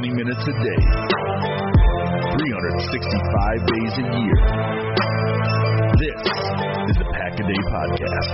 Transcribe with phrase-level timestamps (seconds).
[0.00, 0.80] 20 minutes a day,
[2.32, 4.38] 365 days a year.
[5.98, 6.24] This
[6.88, 8.32] is the Pack a Day Podcast.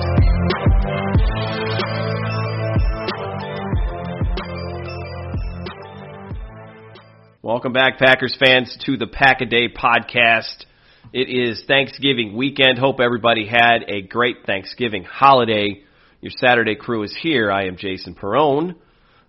[7.42, 10.66] Welcome back, Packers fans, to the Pack a Day Podcast.
[11.12, 12.78] It is Thanksgiving weekend.
[12.78, 15.82] Hope everybody had a great Thanksgiving holiday.
[16.20, 17.50] Your Saturday crew is here.
[17.50, 18.76] I am Jason Perone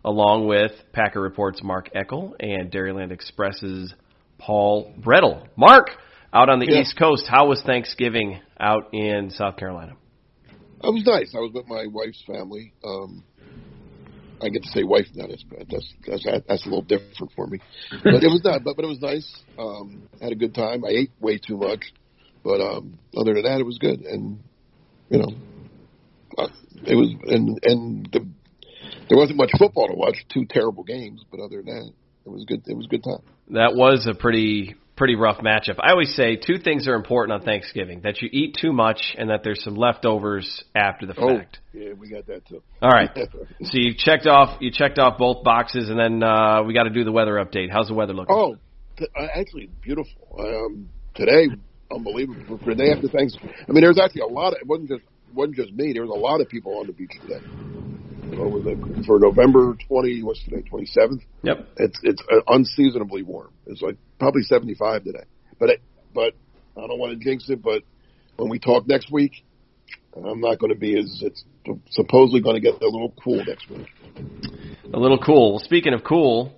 [0.08, 3.94] along with Packer Reports Mark Eckel and Dairyland Express's
[4.38, 5.46] Paul Bretl.
[5.58, 5.90] Mark,
[6.34, 6.80] out on the yeah.
[6.80, 9.94] East Coast, how was Thanksgiving out in South Carolina?
[10.82, 11.34] It was nice.
[11.36, 12.74] I was with my wife's family.
[12.86, 13.26] Um,
[14.42, 15.28] I get to say wife now.
[15.28, 17.60] That's that's that's, that's a little different for me,
[18.04, 18.64] but it was not.
[18.64, 19.28] But but it was nice.
[19.58, 20.86] Um, had a good time.
[20.86, 21.84] I ate way too much,
[22.44, 24.02] but um, other than that, it was good.
[24.02, 24.40] And
[25.10, 25.32] you know,
[26.38, 26.50] uh,
[26.86, 28.28] it was and and the
[29.10, 30.18] there wasn't much football to watch.
[30.34, 31.92] Two terrible games, but other than that,
[32.26, 32.64] it was good.
[32.68, 33.22] It was a good time.
[33.52, 35.76] That was a pretty pretty rough matchup.
[35.80, 39.30] I always say two things are important on Thanksgiving: that you eat too much, and
[39.30, 41.60] that there's some leftovers after the oh, fact.
[41.74, 42.62] Yeah, we got that too.
[42.82, 43.10] All right.
[43.62, 46.90] so you checked off you checked off both boxes, and then uh, we got to
[46.90, 47.70] do the weather update.
[47.72, 48.36] How's the weather looking?
[48.36, 48.56] Oh,
[48.98, 50.36] t- uh, actually beautiful.
[50.38, 51.48] Um, today,
[51.92, 53.54] unbelievable for the day after Thanksgiving.
[53.68, 54.54] I mean, there's actually a lot.
[54.54, 55.04] Of, it wasn't just
[55.34, 55.94] wasn't just me.
[55.94, 57.40] There was a lot of people on the beach today
[58.36, 60.24] what was it for November twenty?
[60.24, 60.62] What's today?
[60.62, 61.24] Twenty seventh.
[61.44, 61.68] Yep.
[61.78, 63.52] It's it's uh, unseasonably warm.
[63.66, 65.24] It's like probably seventy five today.
[65.60, 65.82] But it,
[66.14, 66.34] but
[66.76, 67.62] I don't want to jinx it.
[67.62, 67.84] But
[68.38, 69.44] when we talk next week,
[70.16, 71.44] I'm not going to be as it's
[71.90, 73.88] supposedly going to get a little cool next week.
[74.94, 75.54] A little cool.
[75.54, 76.54] Well, speaking of cool,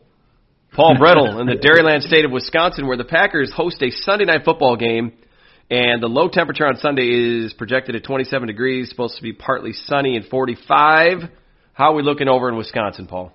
[0.73, 4.45] Paul Bretl in the Dairyland state of Wisconsin, where the Packers host a Sunday night
[4.45, 5.13] football game.
[5.71, 9.73] And the low temperature on Sunday is projected at 27 degrees, supposed to be partly
[9.73, 11.29] sunny and 45.
[11.79, 13.31] How are we looking over in Wisconsin, Paul?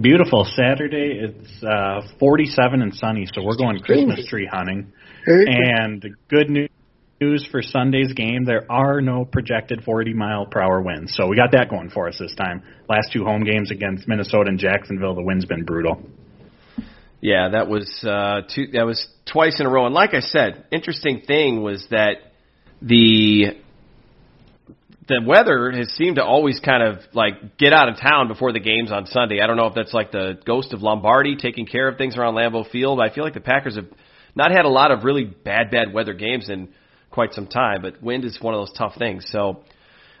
[0.00, 0.46] Beautiful.
[0.56, 4.90] Saturday it's uh 47 and sunny, so we're going Christmas tree hunting.
[5.26, 11.14] And good news for Sunday's game, there are no projected 40 mile per hour winds.
[11.14, 12.62] So we got that going for us this time.
[12.88, 16.08] Last two home games against Minnesota and Jacksonville, the wind's been brutal.
[17.20, 18.68] Yeah, that was uh, two.
[18.72, 19.84] That was twice in a row.
[19.84, 22.32] And like I said, interesting thing was that
[22.80, 23.58] the
[25.08, 28.60] the weather has seemed to always kind of like get out of town before the
[28.60, 29.40] games on Sunday.
[29.40, 32.34] I don't know if that's like the ghost of Lombardi taking care of things around
[32.34, 33.00] Lambeau Field.
[33.00, 33.88] I feel like the Packers have
[34.34, 36.68] not had a lot of really bad, bad weather games in
[37.10, 39.26] quite some time, but wind is one of those tough things.
[39.30, 39.62] So,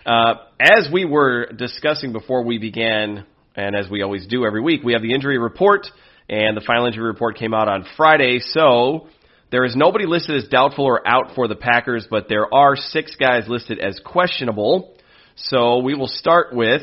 [0.04, 3.24] uh, as we were discussing before we began,
[3.54, 5.86] and as we always do every week, we have the injury report,
[6.28, 8.40] and the final injury report came out on Friday.
[8.40, 9.06] So,
[9.52, 13.14] there is nobody listed as doubtful or out for the Packers, but there are six
[13.14, 14.96] guys listed as questionable.
[15.36, 16.82] So, we will start with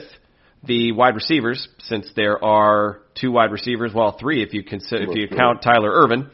[0.64, 5.16] the wide receivers, since there are two wide receivers, well, three if you consider if
[5.16, 6.30] you count Tyler Ervin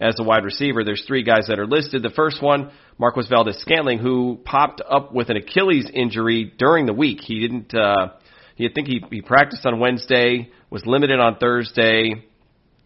[0.00, 0.84] as a wide receiver.
[0.84, 2.02] There's three guys that are listed.
[2.02, 6.92] The first one, Marquez Valdes Scantling, who popped up with an Achilles injury during the
[6.92, 7.20] week.
[7.20, 7.74] He didn't.
[7.74, 8.10] Uh,
[8.54, 12.26] he I think he, he practiced on Wednesday, was limited on Thursday,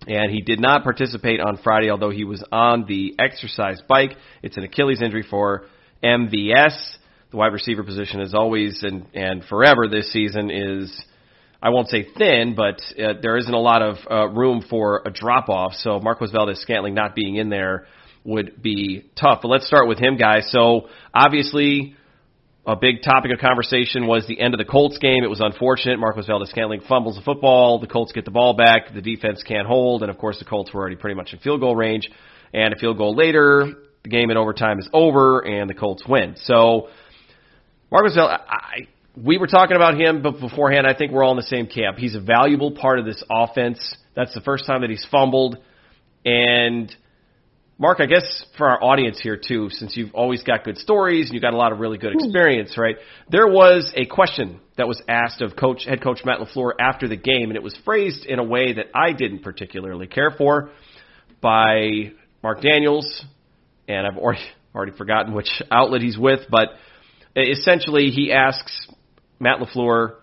[0.06, 1.90] and he did not participate on Friday.
[1.90, 4.12] Although he was on the exercise bike,
[4.42, 5.66] it's an Achilles injury for
[6.02, 6.96] MVS.
[7.30, 11.04] The wide receiver position, is always and and forever this season, is
[11.62, 15.10] I won't say thin, but uh, there isn't a lot of uh, room for a
[15.10, 15.72] drop off.
[15.76, 17.86] So Marquez Valdes Scantling not being in there
[18.22, 19.40] would be tough.
[19.42, 20.50] But let's start with him, guys.
[20.50, 21.96] So obviously,
[22.66, 25.22] a big topic of conversation was the end of the Colts game.
[25.22, 25.98] It was unfortunate.
[25.98, 27.78] Marquez Valdes Scantling fumbles the football.
[27.78, 28.94] The Colts get the ball back.
[28.94, 31.60] The defense can't hold, and of course, the Colts were already pretty much in field
[31.60, 32.08] goal range.
[32.54, 33.70] And a field goal later,
[34.02, 36.36] the game in overtime is over, and the Colts win.
[36.44, 36.88] So
[37.90, 41.36] Marquez Valdes, I, we were talking about him, but beforehand, I think we're all in
[41.36, 41.98] the same camp.
[41.98, 43.94] He's a valuable part of this offense.
[44.16, 45.58] That's the first time that he's fumbled,
[46.24, 46.94] and
[47.76, 51.34] Mark, I guess for our audience here too, since you've always got good stories and
[51.34, 52.24] you've got a lot of really good hmm.
[52.24, 52.96] experience, right?
[53.30, 57.16] There was a question that was asked of coach, head coach Matt LaFleur after the
[57.16, 60.70] game, and it was phrased in a way that I didn't particularly care for
[61.40, 62.12] by
[62.44, 63.24] Mark Daniels,
[63.88, 64.44] and I've already,
[64.74, 66.68] already forgotten which outlet he's with, but
[67.36, 68.88] essentially he asks
[69.40, 70.14] Matt LaFleur,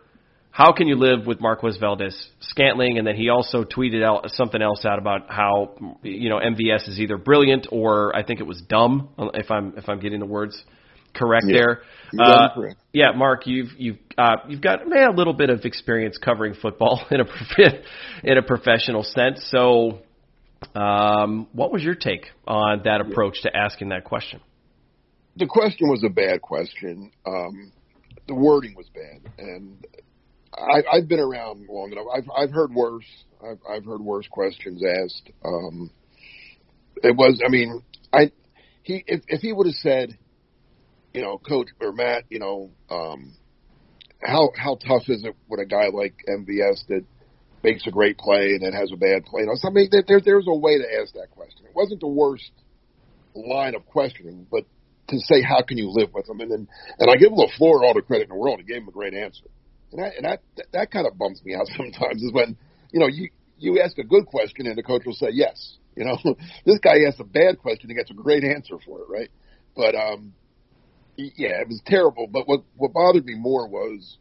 [0.51, 2.97] how can you live with Marquez Valdes Scantling?
[2.97, 6.99] And then he also tweeted out something else out about how you know MVS is
[6.99, 9.09] either brilliant or I think it was dumb.
[9.33, 10.61] If I'm if I'm getting the words
[11.13, 11.57] correct Yeah.
[11.57, 11.81] there.
[12.13, 12.75] You got it Uh, correct.
[12.93, 17.05] yeah, Mark, you've you've uh, you've got man, a little bit of experience covering football
[17.11, 17.25] in a
[18.23, 19.45] in a professional sense.
[19.49, 19.99] So,
[20.75, 24.41] um, what was your take on that approach to asking that question?
[25.37, 27.09] the question was a bad question.
[27.25, 27.71] Um,
[28.27, 29.85] the wording was bad, and
[30.53, 32.05] I, I've been around long enough.
[32.13, 33.05] I've I've heard worse.
[33.41, 35.31] I've I've heard worse questions asked.
[35.43, 35.91] Um,
[37.03, 37.41] it was.
[37.45, 37.81] I mean,
[38.11, 38.31] I
[38.83, 40.17] he if if he would have said,
[41.13, 43.33] you know, Coach or Matt, you know, um,
[44.21, 47.05] how how tough is it with a guy like MVS that
[47.63, 49.41] makes a great play and then has a bad play?
[49.41, 51.65] You know, so, I mean, there, there there's a way to ask that question.
[51.65, 52.51] It wasn't the worst
[53.33, 54.65] line of questioning, but
[55.07, 56.67] to say how can you live with him, and then
[56.99, 58.59] and I give him Lafleur all the credit in the world.
[58.59, 59.45] He gave him a great answer,
[59.91, 62.21] and that and that that, that kind of bums me out sometimes.
[62.21, 62.57] Is when
[62.91, 65.77] you know you you ask a good question and the coach will say yes.
[65.95, 66.17] You know,
[66.65, 69.29] this guy asks a bad question and gets a great answer for it, right?
[69.75, 70.33] But um,
[71.17, 72.27] yeah, it was terrible.
[72.27, 74.17] But what what bothered me more was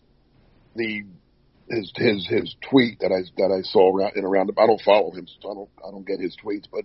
[0.74, 1.04] the
[1.68, 4.50] his his his tweet that I that I saw around in around.
[4.58, 6.84] I don't follow him, so I don't I don't get his tweets, but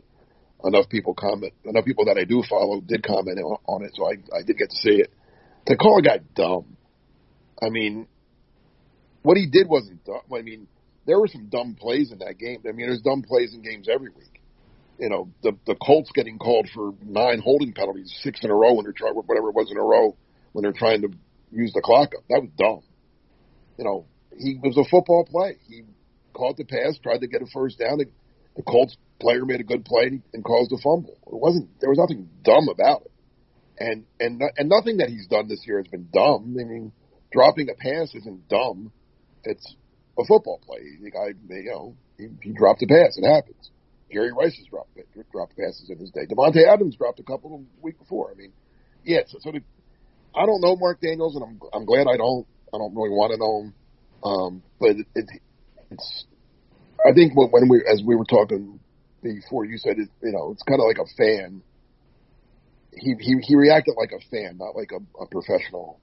[0.63, 4.05] enough people comment, enough people that I do follow did comment on, on it, so
[4.05, 5.11] I I did get to see it.
[5.67, 6.77] To call a guy dumb,
[7.61, 8.07] I mean,
[9.25, 10.21] what he did wasn't dumb.
[10.33, 10.67] I mean,
[11.05, 12.61] there were some dumb plays in that game.
[12.67, 14.41] I mean, there's dumb plays in games every week.
[14.99, 18.73] You know, the the Colts getting called for nine holding penalties, six in a row
[18.73, 20.15] when they're trying, whatever it was in a row
[20.53, 21.09] when they're trying to
[21.51, 22.23] use the clock up.
[22.29, 22.81] That was dumb.
[23.77, 24.05] You know,
[24.37, 25.57] he was a football play.
[25.67, 25.83] He
[26.33, 27.97] caught the pass, tried to get a first down.
[27.97, 28.05] The,
[28.55, 31.17] the Colts player made a good play and, and caused a fumble.
[31.27, 33.11] It wasn't there was nothing dumb about it.
[33.77, 36.55] And and and nothing that he's done this year has been dumb.
[36.59, 36.93] I mean,
[37.31, 38.91] dropping a pass isn't dumb.
[39.45, 39.75] It's
[40.17, 40.81] a football play.
[41.01, 43.17] The guy, you know, he, he dropped a pass.
[43.17, 43.71] It happens.
[44.11, 44.97] Jerry Rice has dropped
[45.31, 46.25] dropped passes in his day.
[46.25, 48.31] Davante Adams dropped a couple the week before.
[48.31, 48.53] I mean,
[49.03, 49.21] yeah.
[49.27, 49.61] So, so the,
[50.35, 52.47] I don't know Mark Daniels, and I'm I'm glad I don't.
[52.73, 53.73] I don't really want to know him.
[54.23, 55.25] Um, but it, it,
[55.91, 56.25] it's.
[57.05, 58.79] I think when, we, as we were talking
[59.21, 60.09] before, you said it.
[60.23, 61.61] You know, it's kind of like a fan.
[62.93, 65.99] He he he reacted like a fan, not like a, a professional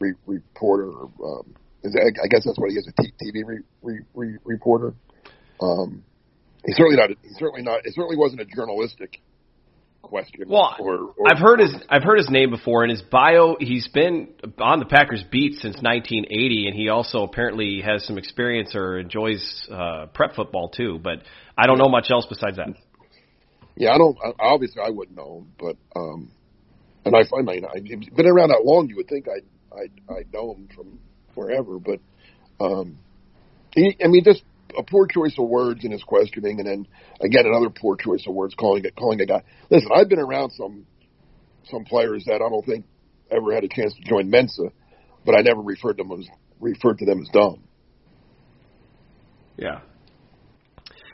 [0.00, 0.90] re, reporter.
[0.90, 4.38] Um, is that, I guess that's what he is, a T- TV re, re, re,
[4.44, 4.94] reporter.
[5.60, 6.04] Um,
[6.64, 7.10] he's certainly not.
[7.22, 7.80] He's certainly not.
[7.84, 9.20] It certainly wasn't a journalistic
[10.02, 10.44] question.
[10.48, 13.56] Well, or, or, I've heard his I've heard his name before in his bio.
[13.58, 18.74] He's been on the Packers beat since 1980, and he also apparently has some experience
[18.74, 20.98] or enjoys uh, prep football too.
[21.02, 21.22] But
[21.56, 22.68] I don't know much else besides that.
[23.76, 24.16] Yeah, I don't.
[24.24, 26.30] I, obviously, I wouldn't know him, but um,
[27.04, 28.88] and I find I, I've been around that long.
[28.88, 29.40] You would think I
[29.74, 30.98] I I know him from
[31.36, 32.00] wherever, but
[32.60, 32.98] um,
[33.74, 33.96] he.
[34.02, 34.42] I mean, just
[34.78, 36.86] a poor choice of words in his questioning, and then
[37.20, 39.42] again another poor choice of words calling it calling a guy.
[39.70, 40.86] Listen, I've been around some
[41.70, 42.84] some players that I don't think
[43.30, 44.70] ever had a chance to join Mensa,
[45.24, 46.26] but I never referred to them as
[46.60, 47.62] referred to them as dumb.
[49.56, 49.80] Yeah.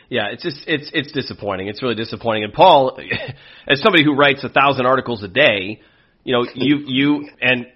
[0.09, 1.69] Yeah, it's just it's it's disappointing.
[1.69, 2.45] It's really disappointing.
[2.45, 2.99] And Paul,
[3.69, 5.81] as somebody who writes a thousand articles a day,
[6.25, 7.67] you know, you you and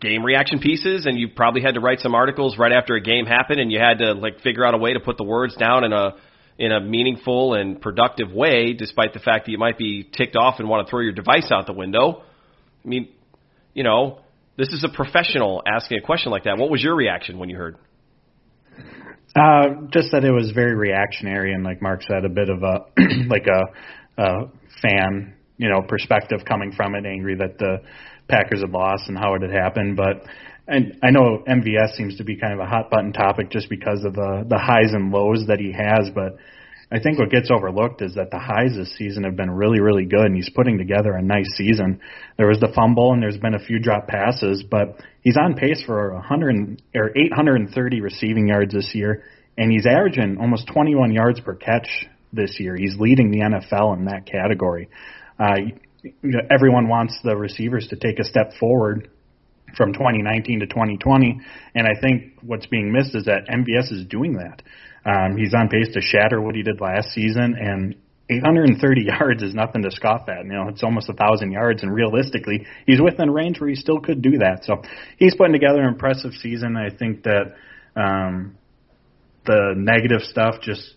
[0.00, 3.26] game reaction pieces, and you probably had to write some articles right after a game
[3.26, 5.84] happened, and you had to like figure out a way to put the words down
[5.84, 6.16] in a
[6.58, 10.58] in a meaningful and productive way, despite the fact that you might be ticked off
[10.58, 12.22] and want to throw your device out the window.
[12.84, 13.08] I mean,
[13.74, 14.20] you know,
[14.56, 16.58] this is a professional asking a question like that.
[16.58, 17.76] What was your reaction when you heard?
[19.36, 22.86] Uh, just that it was very reactionary and, like Mark said, a bit of a
[23.28, 24.32] like a, a
[24.82, 27.82] fan, you know, perspective coming from it, angry that the
[28.28, 29.96] Packers had lost and how it had happened.
[29.96, 30.24] But
[30.66, 34.04] and I know MVS seems to be kind of a hot button topic just because
[34.04, 36.38] of the the highs and lows that he has, but
[36.90, 40.06] I think what gets overlooked is that the highs this season have been really, really
[40.06, 42.00] good, and he's putting together a nice season.
[42.38, 45.82] There was the fumble, and there's been a few drop passes, but he's on pace
[45.84, 49.22] for 100 or 830 receiving yards this year,
[49.58, 52.74] and he's averaging almost 21 yards per catch this year.
[52.74, 54.88] He's leading the NFL in that category.
[55.38, 55.54] Uh,
[56.02, 59.10] you know, everyone wants the receivers to take a step forward
[59.76, 61.40] from 2019 to 2020,
[61.74, 64.62] and I think what's being missed is that MVS is doing that.
[65.04, 67.94] Um, he's on pace to shatter what he did last season, and
[68.30, 70.44] 830 yards is nothing to scoff at.
[70.44, 74.00] You know, it's almost a thousand yards, and realistically, he's within range where he still
[74.00, 74.64] could do that.
[74.64, 74.82] So
[75.18, 76.76] he's putting together an impressive season.
[76.76, 77.54] I think that
[77.96, 78.56] um,
[79.46, 80.94] the negative stuff just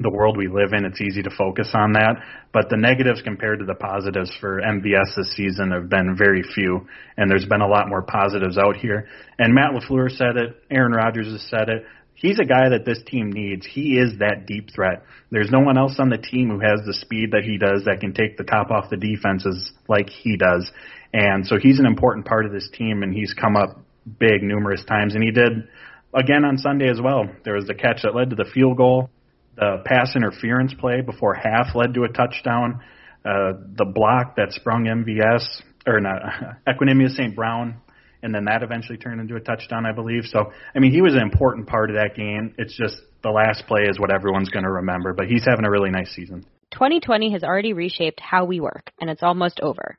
[0.00, 2.16] the world we live in, it's easy to focus on that.
[2.52, 6.86] But the negatives compared to the positives for MVS this season have been very few,
[7.16, 9.06] and there's been a lot more positives out here.
[9.38, 11.84] And Matt LaFleur said it, Aaron Rodgers has said it.
[12.14, 13.66] He's a guy that this team needs.
[13.66, 15.04] He is that deep threat.
[15.30, 18.00] There's no one else on the team who has the speed that he does that
[18.00, 20.70] can take the top off the defenses like he does.
[21.12, 23.80] And so he's an important part of this team, and he's come up
[24.18, 25.68] big numerous times, and he did
[26.14, 27.24] again on Sunday as well.
[27.44, 29.10] There was the catch that led to the field goal
[29.56, 32.80] the pass interference play before half led to a touchdown.
[33.24, 35.44] Uh, the block that sprung MVS
[35.86, 36.22] or not
[36.66, 37.34] Equanimeous St.
[37.34, 37.76] Brown,
[38.22, 40.24] and then that eventually turned into a touchdown, I believe.
[40.24, 42.54] So, I mean, he was an important part of that game.
[42.58, 45.12] It's just the last play is what everyone's going to remember.
[45.12, 46.44] But he's having a really nice season.
[46.72, 49.98] 2020 has already reshaped how we work, and it's almost over.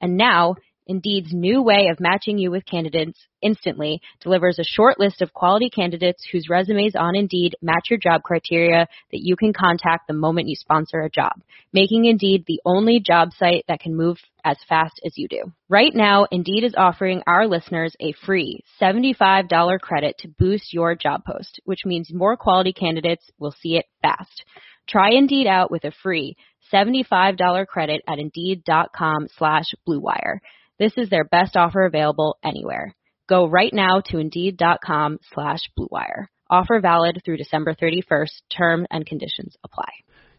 [0.00, 0.56] And now,
[0.90, 5.70] Indeed's new way of matching you with candidates instantly delivers a short list of quality
[5.70, 10.48] candidates whose resumes on Indeed match your job criteria that you can contact the moment
[10.48, 11.34] you sponsor a job,
[11.72, 15.52] making Indeed the only job site that can move as fast as you do.
[15.68, 21.22] Right now, Indeed is offering our listeners a free $75 credit to boost your job
[21.24, 24.44] post, which means more quality candidates will see it fast.
[24.90, 26.36] Try Indeed out with a free
[26.72, 30.38] $75 credit at Indeed.com slash BlueWire.
[30.78, 32.94] This is their best offer available anywhere.
[33.28, 36.26] Go right now to Indeed.com slash BlueWire.
[36.48, 38.42] Offer valid through December 31st.
[38.56, 39.90] Term and conditions apply.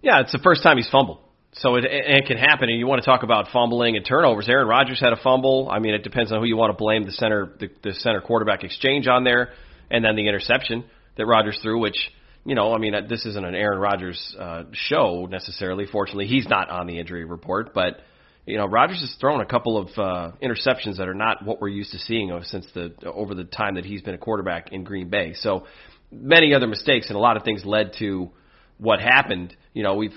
[0.01, 1.19] Yeah, it's the first time he's fumbled.
[1.53, 4.47] So it, it can happen, and you want to talk about fumbling and turnovers.
[4.49, 5.69] Aaron Rodgers had a fumble.
[5.69, 8.21] I mean, it depends on who you want to blame the center, the, the center
[8.21, 9.49] quarterback exchange on there,
[9.89, 10.85] and then the interception
[11.17, 12.09] that Rodgers threw, which
[12.45, 15.85] you know, I mean, this isn't an Aaron Rodgers uh, show necessarily.
[15.85, 18.01] Fortunately, he's not on the injury report, but
[18.45, 21.69] you know, Rodgers has thrown a couple of uh, interceptions that are not what we're
[21.69, 25.09] used to seeing since the over the time that he's been a quarterback in Green
[25.09, 25.33] Bay.
[25.35, 25.67] So
[26.11, 28.31] many other mistakes and a lot of things led to
[28.77, 29.55] what happened.
[29.73, 30.15] You know, we've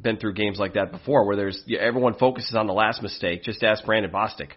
[0.00, 3.42] been through games like that before where there's everyone focuses on the last mistake.
[3.42, 4.50] Just ask Brandon Bostick.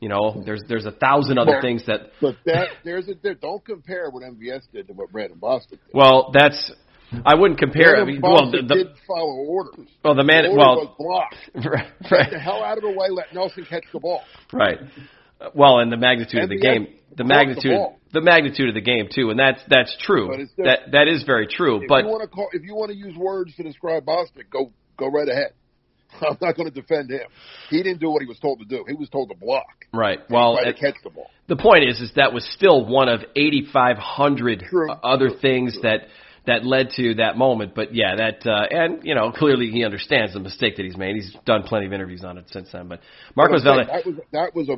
[0.00, 2.12] You know, there's there's a thousand other things that.
[2.20, 5.80] But that there's a there, don't compare what MVS did to what Brandon Bostick did.
[5.92, 6.72] Well, that's
[7.24, 7.96] I wouldn't compare.
[7.96, 9.88] I Adam mean, well, Bostick the, did the, follow orders.
[10.04, 10.44] well, the man.
[10.44, 11.36] The Well, was blocked.
[11.66, 13.08] right, Get the hell out of the way.
[13.10, 14.22] Let Nelson catch the ball.
[14.52, 14.78] right.
[15.54, 17.78] Well, and the magnitude of the game, the blocked the magnitude,
[18.12, 20.28] the magnitude of the game too, and that's that's true.
[20.28, 21.82] But it's That that is very true.
[21.82, 24.50] If But you want to call, if you want to use words to describe Bostick,
[24.50, 25.52] go go right ahead.
[26.22, 27.28] I'm not going to defend him.
[27.70, 28.84] He didn't do what he was told to do.
[28.88, 29.66] He was told to block.
[29.92, 30.18] right.
[30.30, 31.28] Well, to it- catch the ball.
[31.48, 34.90] the point is, is that was still one of 8,500 True.
[34.90, 35.38] other True.
[35.40, 35.82] things True.
[35.82, 36.00] that
[36.46, 37.74] that led to that moment.
[37.74, 41.16] But yeah, that uh, and you know clearly he understands the mistake that he's made.
[41.16, 42.88] He's done plenty of interviews on it since then.
[42.88, 43.00] But
[43.36, 44.76] Marcos Valdes, That was that was a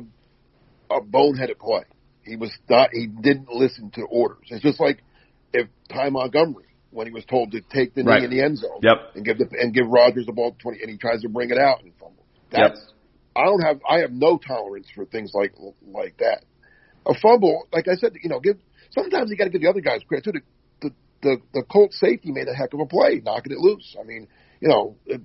[0.93, 1.83] a boneheaded play.
[2.25, 2.89] He was not.
[2.91, 4.47] He didn't listen to orders.
[4.49, 5.01] It's just like
[5.53, 8.23] if Ty Montgomery when he was told to take the knee Right.
[8.23, 9.15] in the end zone Yep.
[9.15, 11.57] and give the and give Rodgers the ball twenty, and he tries to bring it
[11.57, 12.23] out and fumble.
[12.51, 12.79] That's
[13.35, 13.79] I don't have.
[13.89, 15.53] I have no tolerance for things like
[15.87, 16.43] like that.
[17.07, 18.57] A fumble, like I said, you know, give
[18.91, 20.31] sometimes you got to give the other guys credit too.
[20.33, 20.41] The,
[20.81, 23.95] the the the Colts safety made a heck of a play, knocking it loose.
[23.99, 24.27] I mean,
[24.59, 25.21] you know, it,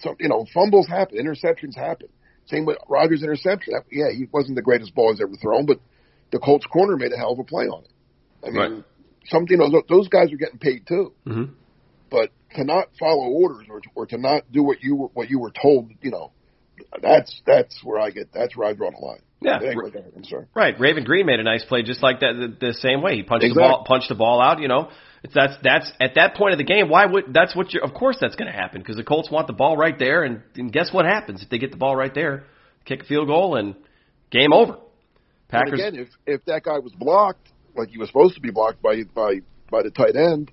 [0.00, 2.08] so you know, fumbles happen, interceptions happen.
[2.44, 3.72] Same with Rodgers' interception.
[3.90, 5.80] Yeah, he wasn't the greatest ball he's ever thrown, but
[6.30, 7.90] the Colts corner made a hell of a play on it.
[8.46, 8.84] I mean, Right.
[9.28, 11.12] Some you know those- guys are getting paid too.
[11.26, 11.50] Mhm.
[12.10, 15.28] But to not follow orders or to, or to not do what you were what
[15.30, 16.30] you were told, you know,
[17.02, 19.20] that's that's where I get that's where I draw the line.
[19.40, 19.58] Yeah.
[19.58, 20.46] That ain't what I'm concerned.
[20.54, 20.78] right?
[20.80, 23.16] Raven Green made a nice play just like that the, the same way.
[23.16, 24.60] He punched the ball, punched the ball out.
[24.60, 24.88] You know,
[25.22, 26.88] it's that's that's at that point of the game.
[26.88, 27.80] Why would that's what you?
[27.82, 30.42] Of course, that's going to happen because the Colts want the ball right there, and,
[30.56, 32.44] and guess what happens if they get the ball right there,
[32.86, 33.74] kick a field goal, and
[34.30, 34.72] game over.
[34.72, 34.80] And
[35.48, 35.80] Packers.
[35.80, 37.46] again, if if that guy was blocked
[37.78, 39.40] like he was supposed to be blocked by by
[39.70, 40.50] by the tight end,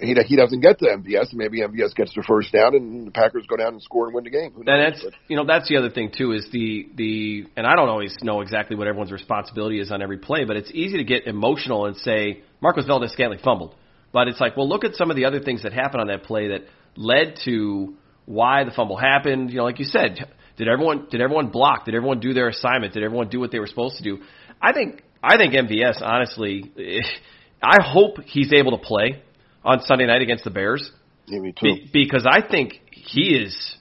[0.00, 3.10] he he doesn't get to MVS, and maybe MVS gets the first down, and the
[3.10, 4.52] Packers go down and score and win the game.
[4.52, 5.02] Who And knows?
[5.02, 8.14] that's you know that's the other thing too is the the and I don't always
[8.22, 11.86] know exactly what everyone's responsibility is on every play, but it's easy to get emotional
[11.86, 13.74] and say Marcos Valdes Scantling fumbled,
[14.12, 16.24] but it's like well look at some of the other things that happened on that
[16.24, 16.62] play that
[16.96, 17.94] led to
[18.26, 19.50] why the fumble happened.
[19.50, 20.18] You know, like you said,
[20.58, 21.86] did everyone did everyone block?
[21.86, 22.92] Did everyone do their assignment?
[22.92, 24.18] Did everyone do what they were supposed to do?
[24.60, 26.72] I think I think MVS honestly,
[27.62, 29.22] I hope he's able to play
[29.64, 30.90] on Sunday night against the Bears.
[31.26, 31.74] Yeah, me too.
[31.92, 33.76] Be, because I think he is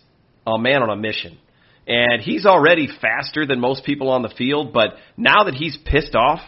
[0.47, 1.37] a man on a mission.
[1.87, 6.15] And he's already faster than most people on the field, but now that he's pissed
[6.15, 6.39] off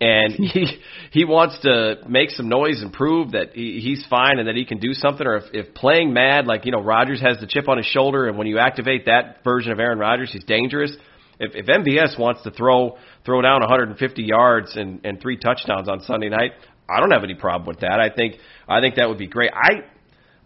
[0.00, 0.80] and he
[1.12, 4.64] he wants to make some noise and prove that he, he's fine and that he
[4.64, 7.68] can do something, or if, if playing mad, like you know Rodgers has the chip
[7.68, 10.92] on his shoulder, and when you activate that version of Aaron Rodgers, he's dangerous.
[11.38, 16.00] If, if MVS wants to throw throw down 150 yards and, and three touchdowns on
[16.00, 16.52] Sunday night,
[16.88, 18.00] I don't have any problem with that.
[18.00, 18.36] I think
[18.68, 19.50] I think that would be great.
[19.54, 19.84] I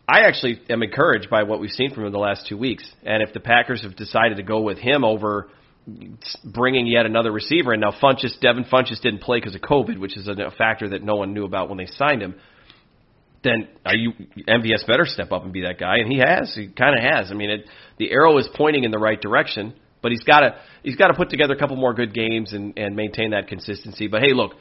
[0.07, 2.89] I actually am encouraged by what we've seen from him the last two weeks.
[3.05, 5.49] And if the Packers have decided to go with him over
[6.45, 10.17] bringing yet another receiver, and now Funchess, Devin Funchess didn't play because of COVID, which
[10.17, 12.35] is a factor that no one knew about when they signed him.
[13.43, 14.13] Then are you
[14.49, 15.97] MVS better step up and be that guy?
[15.99, 16.55] And he has.
[16.55, 17.31] He kind of has.
[17.31, 17.67] I mean, it,
[17.99, 21.15] the arrow is pointing in the right direction, but he's got to he's got to
[21.15, 24.07] put together a couple more good games and and maintain that consistency.
[24.07, 24.53] But hey, look,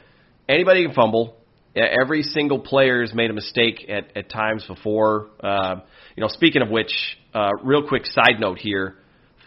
[0.48, 1.36] anybody can fumble.
[1.76, 5.30] Every single player has made a mistake at, at times before.
[5.40, 5.80] Uh,
[6.16, 6.92] you know, speaking of which,
[7.34, 8.94] uh, real quick side note here: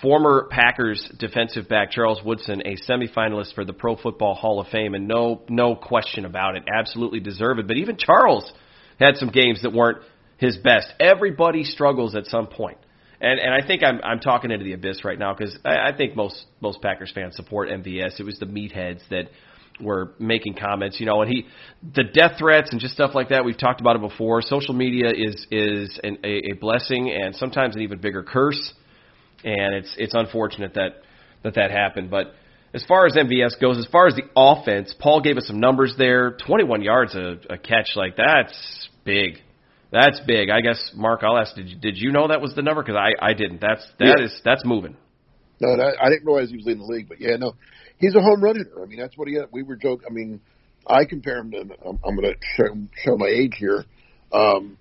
[0.01, 4.93] former Packers defensive back Charles Woodson, a semifinalist for the Pro Football Hall of Fame,
[4.93, 7.67] and no no question about it, absolutely deserved it.
[7.67, 8.51] But even Charles
[8.99, 9.99] had some games that weren't
[10.37, 10.87] his best.
[10.99, 12.77] Everybody struggles at some point.
[13.19, 15.97] And and I think I'm I'm talking into the abyss right now because I, I
[15.97, 18.19] think most most Packers fans support MVS.
[18.19, 19.29] It was the meatheads that
[19.81, 21.45] were making comments, you know, and he
[21.95, 23.43] the death threats and just stuff like that.
[23.45, 24.41] We've talked about it before.
[24.41, 28.73] Social media is is an, a, a blessing and sometimes an even bigger curse,
[29.43, 31.01] and it's it's unfortunate that
[31.43, 32.11] that that happened.
[32.11, 32.33] But
[32.73, 35.95] as far as MVS goes, as far as the offense, Paul gave us some numbers
[35.97, 36.37] there.
[36.45, 39.39] 21 yards a, a catch like that's big.
[39.91, 40.49] That's big.
[40.49, 41.55] I guess Mark, I'll ask.
[41.55, 42.83] Did you, did you know that was the number?
[42.83, 43.61] Because I I didn't.
[43.61, 44.25] That's that Yeah.
[44.25, 44.97] is that's moving.
[45.59, 47.53] No, that, I didn't realize he was leading the league, but yeah, no,
[47.97, 48.83] he's a home run hitter.
[48.83, 49.37] I mean, that's what he.
[49.51, 50.05] We were joking.
[50.09, 50.41] I mean,
[50.85, 51.59] I compare him to.
[51.85, 53.85] I'm, I'm going to show, show my age here.
[54.31, 54.77] Um,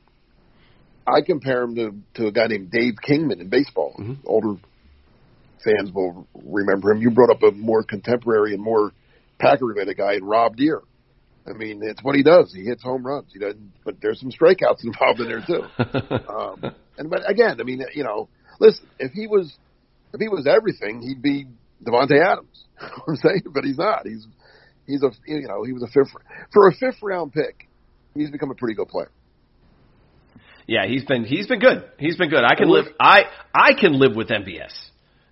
[1.06, 3.94] I compare him to to a guy named Dave Kingman in baseball.
[4.26, 4.60] Older
[5.64, 7.00] fans will remember him.
[7.00, 8.92] You brought up a more contemporary and more
[9.38, 10.82] Packer related guy Rob Deer.
[11.48, 12.52] I mean, it's what he does.
[12.52, 13.32] He hits home runs.
[13.32, 15.62] He doesn't, but there's some strikeouts involved in there too.
[16.28, 18.28] um, and but again, I mean, you know,
[18.58, 19.56] listen, if he was
[20.12, 21.46] if he was everything, he'd be
[21.84, 22.64] Davante Adams.
[22.80, 24.06] I'm saying, but he's not.
[24.06, 24.26] He's
[24.86, 26.12] he's a you know he was a fifth
[26.52, 27.68] for a fifth round pick.
[28.14, 29.10] He's become a pretty good player.
[30.66, 31.84] Yeah, he's been he's been good.
[31.98, 32.42] He's been good.
[32.44, 34.72] I can live I I can live with MVS.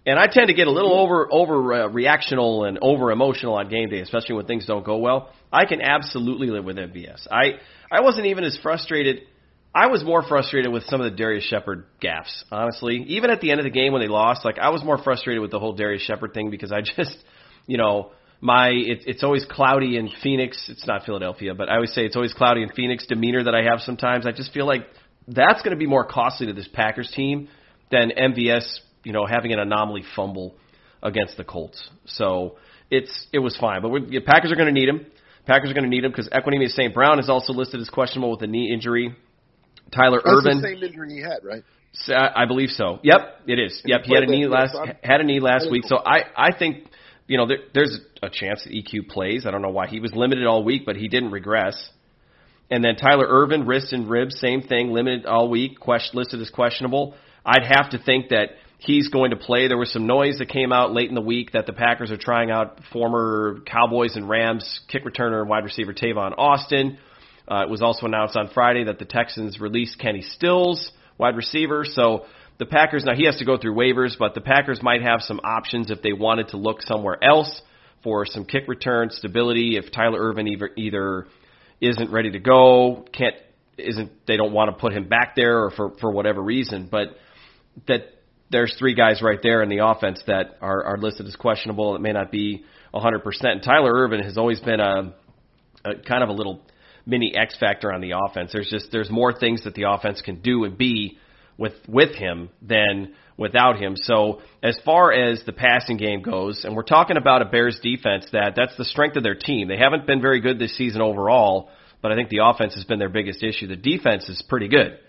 [0.06, 3.68] And I tend to get a little over over uh, reactional and over emotional on
[3.68, 5.30] game day, especially when things don't go well.
[5.52, 7.26] I can absolutely live with MVS.
[7.30, 7.58] I
[7.90, 9.22] I wasn't even as frustrated
[9.74, 13.04] I was more frustrated with some of the Darrius Shepherd gaffes, honestly.
[13.08, 15.42] Even at the end of the game when they lost, like I was more frustrated
[15.42, 17.16] with the whole Darrius Shepherd thing because I just,
[17.66, 20.68] you know, my it, it's always cloudy in Phoenix.
[20.68, 23.64] It's not Philadelphia, but I always say it's always cloudy in Phoenix demeanor that I
[23.64, 24.26] have sometimes.
[24.26, 24.86] I just feel like
[25.26, 27.48] that's going to be more costly to this Packers team
[27.90, 30.54] than MVS, you know, having an anomaly fumble
[31.02, 31.88] against the Colts.
[32.06, 32.56] So
[32.90, 35.06] it's it was fine, but the Packers are going to need him.
[35.46, 36.94] Packers are going to need him because Equanimeous St.
[36.94, 39.14] Brown is also listed as questionable with a knee injury.
[39.94, 40.62] Tyler That's Ervin.
[40.62, 41.62] the same injury he had, right?
[42.08, 42.98] Uh, I believe so.
[43.02, 43.80] Yep, it is.
[43.84, 45.84] Yep, he had a knee last had a knee last week.
[45.86, 46.88] So I I think
[47.28, 49.46] you know there, there's a chance that EQ plays.
[49.46, 51.90] I don't know why he was limited all week, but he didn't regress.
[52.70, 56.50] And then Tyler Ervin, wrist and ribs, same thing, limited all week, question, listed as
[56.50, 57.14] questionable.
[57.44, 58.48] I'd have to think that
[58.84, 59.68] he's going to play.
[59.68, 62.18] There was some noise that came out late in the week that the Packers are
[62.18, 66.98] trying out former Cowboys and Rams kick returner and wide receiver Tavon Austin.
[67.50, 71.84] Uh, it was also announced on Friday that the Texans released Kenny Stills, wide receiver.
[71.84, 72.26] So
[72.58, 75.40] the Packers, now he has to go through waivers, but the Packers might have some
[75.44, 77.62] options if they wanted to look somewhere else
[78.02, 79.76] for some kick return stability.
[79.76, 81.26] If Tyler Ervin either, either
[81.80, 83.34] isn't ready to go, can't,
[83.76, 87.16] isn't, they don't want to put him back there or for, for whatever reason, but
[87.88, 88.13] that
[88.54, 91.96] there's three guys right there in the offense that are, are listed as questionable.
[91.96, 92.64] It may not be
[92.94, 93.20] 100%.
[93.42, 95.12] And Tyler Ervin has always been a,
[95.84, 96.62] a kind of a little
[97.04, 98.50] mini X factor on the offense.
[98.52, 101.18] There's just there's more things that the offense can do and be
[101.58, 103.96] with with him than without him.
[103.96, 108.26] So as far as the passing game goes, and we're talking about a Bears defense
[108.30, 109.66] that that's the strength of their team.
[109.66, 113.00] They haven't been very good this season overall, but I think the offense has been
[113.00, 113.66] their biggest issue.
[113.66, 115.00] The defense is pretty good.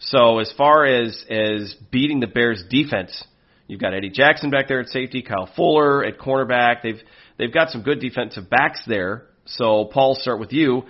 [0.00, 3.24] So as far as as beating the Bears defense,
[3.66, 6.82] you've got Eddie Jackson back there at safety, Kyle Fuller at cornerback.
[6.82, 7.00] They've
[7.38, 9.26] they've got some good defensive backs there.
[9.44, 10.84] So Paul, start with you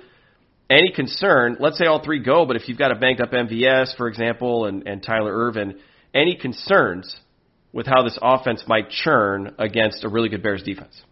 [0.71, 3.97] any concern, let's say all three go, but if you've got a banked up MVS,
[3.97, 5.81] for example, and, and Tyler Ervin,
[6.15, 7.15] any concerns
[7.73, 11.03] with how this offense might churn against a really good Bears defense?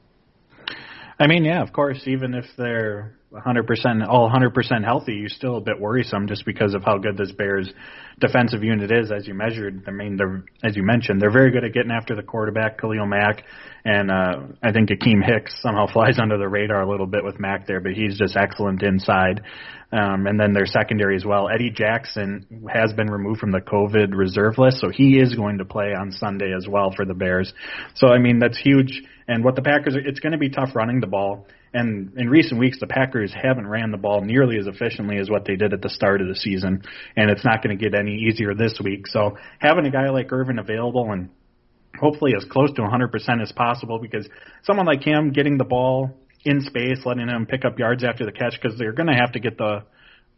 [1.19, 5.61] I mean, yeah, of course, even if they're 100% all 100% healthy, you're still a
[5.61, 7.71] bit worrisome just because of how good this Bears
[8.19, 9.85] defensive unit is as you measured.
[9.87, 13.07] I mean, they're as you mentioned, they're very good at getting after the quarterback, Khalil
[13.07, 13.45] Mack,
[13.85, 17.39] and uh I think Akiem Hicks somehow flies under the radar a little bit with
[17.39, 19.43] Mack there, but he's just excellent inside.
[19.93, 21.49] Um and then their secondary as well.
[21.49, 25.67] Eddie Jackson has been removed from the COVID reserve list, so he is going to
[25.67, 27.53] play on Sunday as well for the Bears.
[27.95, 30.75] So I mean, that's huge and what the Packers are, it's going to be tough
[30.75, 31.47] running the ball.
[31.73, 35.45] And in recent weeks, the Packers haven't ran the ball nearly as efficiently as what
[35.45, 36.83] they did at the start of the season,
[37.17, 39.07] and it's not going to get any easier this week.
[39.07, 41.29] So having a guy like Ervin available and
[41.99, 44.29] hopefully as close to 100% as possible, because
[44.63, 46.11] someone like him getting the ball
[46.45, 49.33] in space, letting him pick up yards after the catch, because they're going to have
[49.33, 49.83] to get the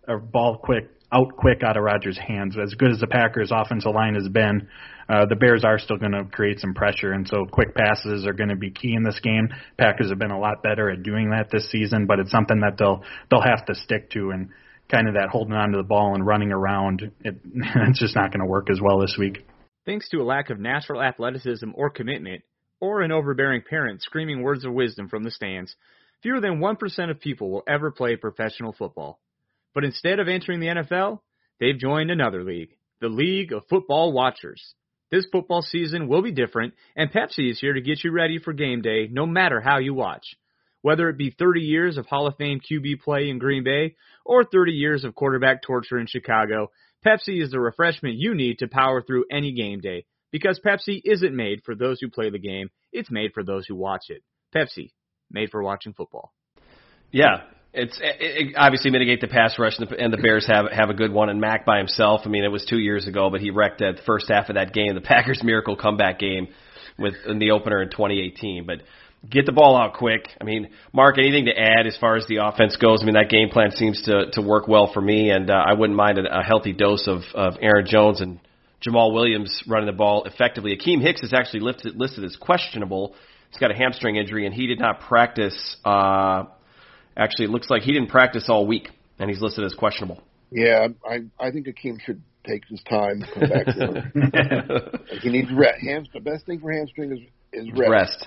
[0.09, 2.57] uh, ball quick out quick out of Rodgers' hands.
[2.57, 4.69] As good as the Packers' offensive line has been,
[5.09, 8.33] uh, the Bears are still going to create some pressure, and so quick passes are
[8.33, 9.49] going to be key in this game.
[9.77, 12.79] Packers have been a lot better at doing that this season, but it's something that
[12.79, 14.51] they'll they'll have to stick to, and
[14.89, 17.11] kind of that holding onto the ball and running around.
[17.21, 19.45] It, it's just not going to work as well this week.
[19.87, 22.43] Thanks to a lack of natural athleticism or commitment,
[22.81, 25.75] or an overbearing parent screaming words of wisdom from the stands,
[26.23, 29.19] fewer than 1% of people will ever play professional football.
[29.75, 31.21] But instead of entering the NFL,
[31.59, 34.75] they've joined another league, the League of Football Watchers.
[35.11, 38.53] This football season will be different, and Pepsi is here to get you ready for
[38.53, 40.37] game day no matter how you watch.
[40.83, 44.45] Whether it be 30 years of Hall of Fame QB play in Green Bay or
[44.45, 46.71] 30 years of quarterback torture in Chicago,
[47.05, 50.05] Pepsi is the refreshment you need to power through any game day.
[50.33, 53.75] Because Pepsi isn't made for those who play the game, it's made for those who
[53.75, 54.23] watch it.
[54.55, 54.93] Pepsi,
[55.31, 56.33] made for watching football.
[57.11, 60.67] Yeah, it's it, it obviously mitigate the pass rush, and the, and the Bears have
[60.73, 61.29] have a good one.
[61.29, 63.99] And Mack by himself, I mean, it was two years ago, but he wrecked the
[64.07, 66.49] first half of that game, the Packers' miracle comeback game,
[66.99, 68.67] with in the opener in 2018.
[68.67, 68.83] But
[69.29, 70.29] get the ball out quick.
[70.41, 73.03] I mean, Mark, anything to add as far as the offense goes?
[73.03, 75.75] I mean, that game plan seems to to work well for me, and uh, I
[75.75, 78.41] wouldn't mind a, a healthy dose of of Aaron Jones and
[78.85, 80.77] Jamaal Williams running the ball effectively.
[80.77, 83.15] Akiem Hicks is actually listed listed as questionable.
[83.51, 85.77] He's got a hamstring injury, and he did not practice.
[85.85, 86.45] Uh,
[87.21, 90.23] Actually, it looks like he didn't practice all week, and he's listed as questionable.
[90.51, 95.81] Yeah, I I think Akiem should take his time, come back to he needs rest.
[95.87, 97.19] Hams, the best thing for hamstring is
[97.53, 97.91] is rest.
[97.91, 98.27] Rest.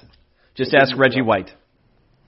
[0.53, 1.49] Just ask Reggie White.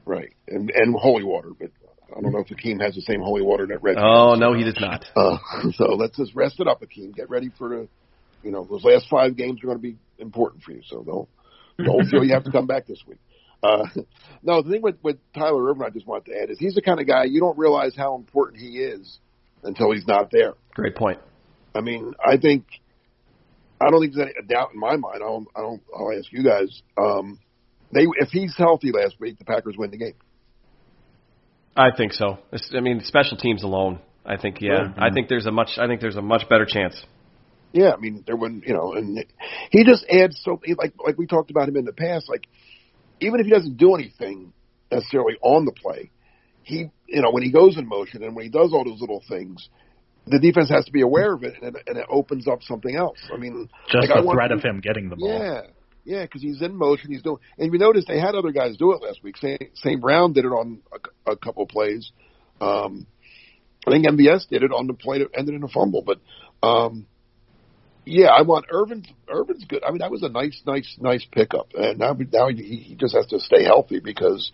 [0.05, 1.69] Right, and and holy water, but
[2.17, 3.99] I don't know if Akiem has the same holy water that Reggie.
[4.01, 4.39] Oh has.
[4.39, 5.05] no, he does not.
[5.15, 5.37] Uh,
[5.73, 7.15] so let's just rest it up, Akiem.
[7.15, 7.87] Get ready for the,
[8.41, 10.81] you know, those last five games are going to be important for you.
[10.89, 11.29] So don't
[11.85, 13.19] don't feel you have to come back this week.
[13.65, 14.01] Uh,
[14.43, 16.81] no, the thing with, with Tyler Ervin, I just want to add is he's the
[16.81, 19.19] kind of guy you don't realize how important he is
[19.63, 20.53] until he's not there.
[20.73, 21.19] Great point.
[21.73, 22.65] I mean, I think
[23.81, 25.15] I don't think there's any doubt in my mind.
[25.15, 25.47] I don't.
[25.55, 25.81] I don't.
[25.95, 26.81] I'll ask you guys.
[26.97, 27.39] Um,
[27.91, 30.13] they if he's healthy last week, the Packers win the game.
[31.75, 32.39] I think so.
[32.53, 33.99] It's- I mean, special teams alone.
[34.25, 34.93] I think yeah.
[34.97, 35.77] I think there's a much.
[35.77, 36.95] I think there's a much better chance.
[37.73, 39.25] Yeah, I mean, there wouldn't, you know, and
[39.69, 42.29] he just adds so like like we talked about him in the past.
[42.29, 42.47] Like
[43.19, 44.53] even if he doesn't do anything
[44.91, 46.11] necessarily on the play,
[46.63, 49.23] he, you know, when he goes in motion and when he does all those little
[49.27, 49.69] things,
[50.27, 52.95] the defense has to be aware of it, and it, and it opens up something
[52.95, 53.19] else.
[53.31, 55.29] I mean, Just like, the threat to- of him getting the ball.
[55.29, 55.61] Yeah,
[56.03, 57.11] yeah, because he's in motion.
[57.11, 59.37] He's doing, and you notice they had other guys do it last week.
[59.37, 59.61] St.
[59.75, 60.01] St.
[60.01, 62.11] Brown did it on a, a couple of plays.
[62.59, 63.05] Um,
[63.87, 66.01] I think MVS did it on the play that ended in a fumble.
[66.03, 66.19] But
[66.67, 67.05] um,
[68.05, 69.05] yeah, I want Ervin.
[69.29, 69.83] Ervin's good.
[69.83, 71.69] I mean, that was a nice, nice, nice pickup.
[71.73, 74.51] And now, now he, he just has to stay healthy because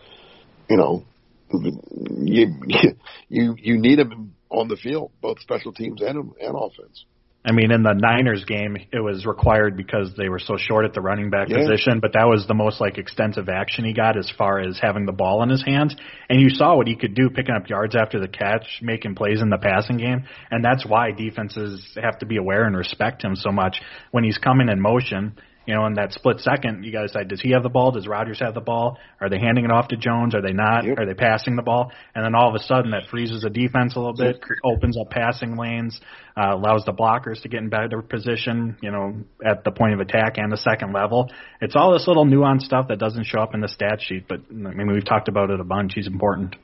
[0.70, 1.06] you know
[1.54, 2.48] you
[3.30, 7.06] you you need him on the field, both special teams and and offense.
[7.44, 10.94] I mean, in the Niners game, it was required because they were so short at
[10.94, 11.58] the running back Yeah.
[11.58, 15.08] position, but that was the most like extensive action he got as far as having
[15.08, 15.96] the ball in his hands.
[16.30, 19.42] And you saw what he could do picking up yards after the catch, making plays
[19.42, 20.24] in the passing game.
[20.52, 24.38] And that's why defenses have to be aware and respect him so much when he's
[24.38, 25.34] coming in motion.
[25.68, 27.92] You know, in that split second, you got to decide: does he have the ball?
[27.92, 28.98] Does Rodgers have the ball?
[29.20, 30.34] Are they handing it off to Jones?
[30.34, 30.88] Are they not?
[30.88, 31.92] Are they passing the ball?
[32.16, 34.98] And then all of a sudden, that freezes the defense a little bit, cr- opens
[34.98, 36.02] up passing lanes,
[36.36, 38.78] uh, allows the blockers to get in better position.
[38.82, 41.32] You know, at the point of attack and the second level.
[41.62, 44.40] It's all this little nuanced stuff that doesn't show up in the stat sheet, but
[44.50, 45.94] I mean, we've talked about it a bunch.
[45.94, 46.56] He's important.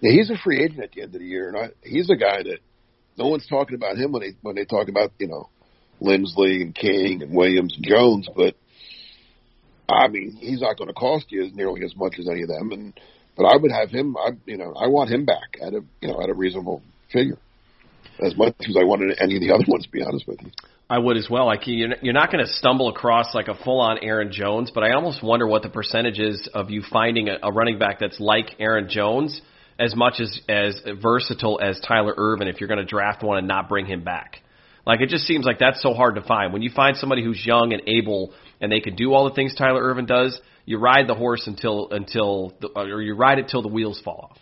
[0.00, 2.16] Yeah, he's a free agent at the end of the year, and I, he's a
[2.16, 2.58] guy that
[3.16, 5.50] no one's talking about him when they when they talk about you know
[6.00, 8.54] Linsley and King and Williams and Jones, but
[9.88, 12.72] I mean he's not going to cost you nearly as much as any of them,
[12.72, 13.00] and
[13.36, 14.16] but I would have him.
[14.16, 16.82] I you know I want him back at a you know at a reasonable
[17.12, 17.38] figure,
[18.24, 19.84] as much as I wanted any of the other ones.
[19.84, 20.50] To be honest with you.
[20.90, 21.46] I would as well.
[21.46, 25.22] Like you're not going to stumble across like a full-on Aaron Jones, but I almost
[25.22, 29.40] wonder what the percentage is of you finding a running back that's like Aaron Jones
[29.78, 33.46] as much as as versatile as Tyler Ervin if you're going to draft one and
[33.46, 34.42] not bring him back.
[34.86, 36.52] Like it just seems like that's so hard to find.
[36.52, 39.54] When you find somebody who's young and able and they can do all the things
[39.54, 43.62] Tyler Ervin does, you ride the horse until until the, or you ride it till
[43.62, 44.38] the wheels fall off.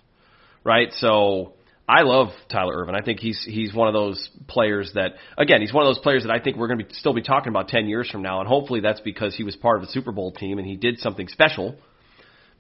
[0.65, 0.93] Right?
[0.95, 1.55] So
[1.89, 2.95] I love Tyler Ervin.
[2.95, 6.23] I think he's he's one of those players that again, he's one of those players
[6.25, 8.41] that I think we're going to be, still be talking about 10 years from now
[8.41, 10.99] and hopefully that's because he was part of a Super Bowl team and he did
[10.99, 11.77] something special.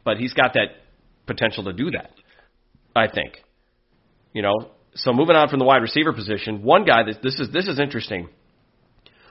[0.04, 0.68] But he's got that
[1.26, 2.10] potential to do that.
[2.96, 3.34] I think.
[4.32, 7.50] You know, so moving on from the wide receiver position, one guy that this is
[7.52, 8.28] this is interesting.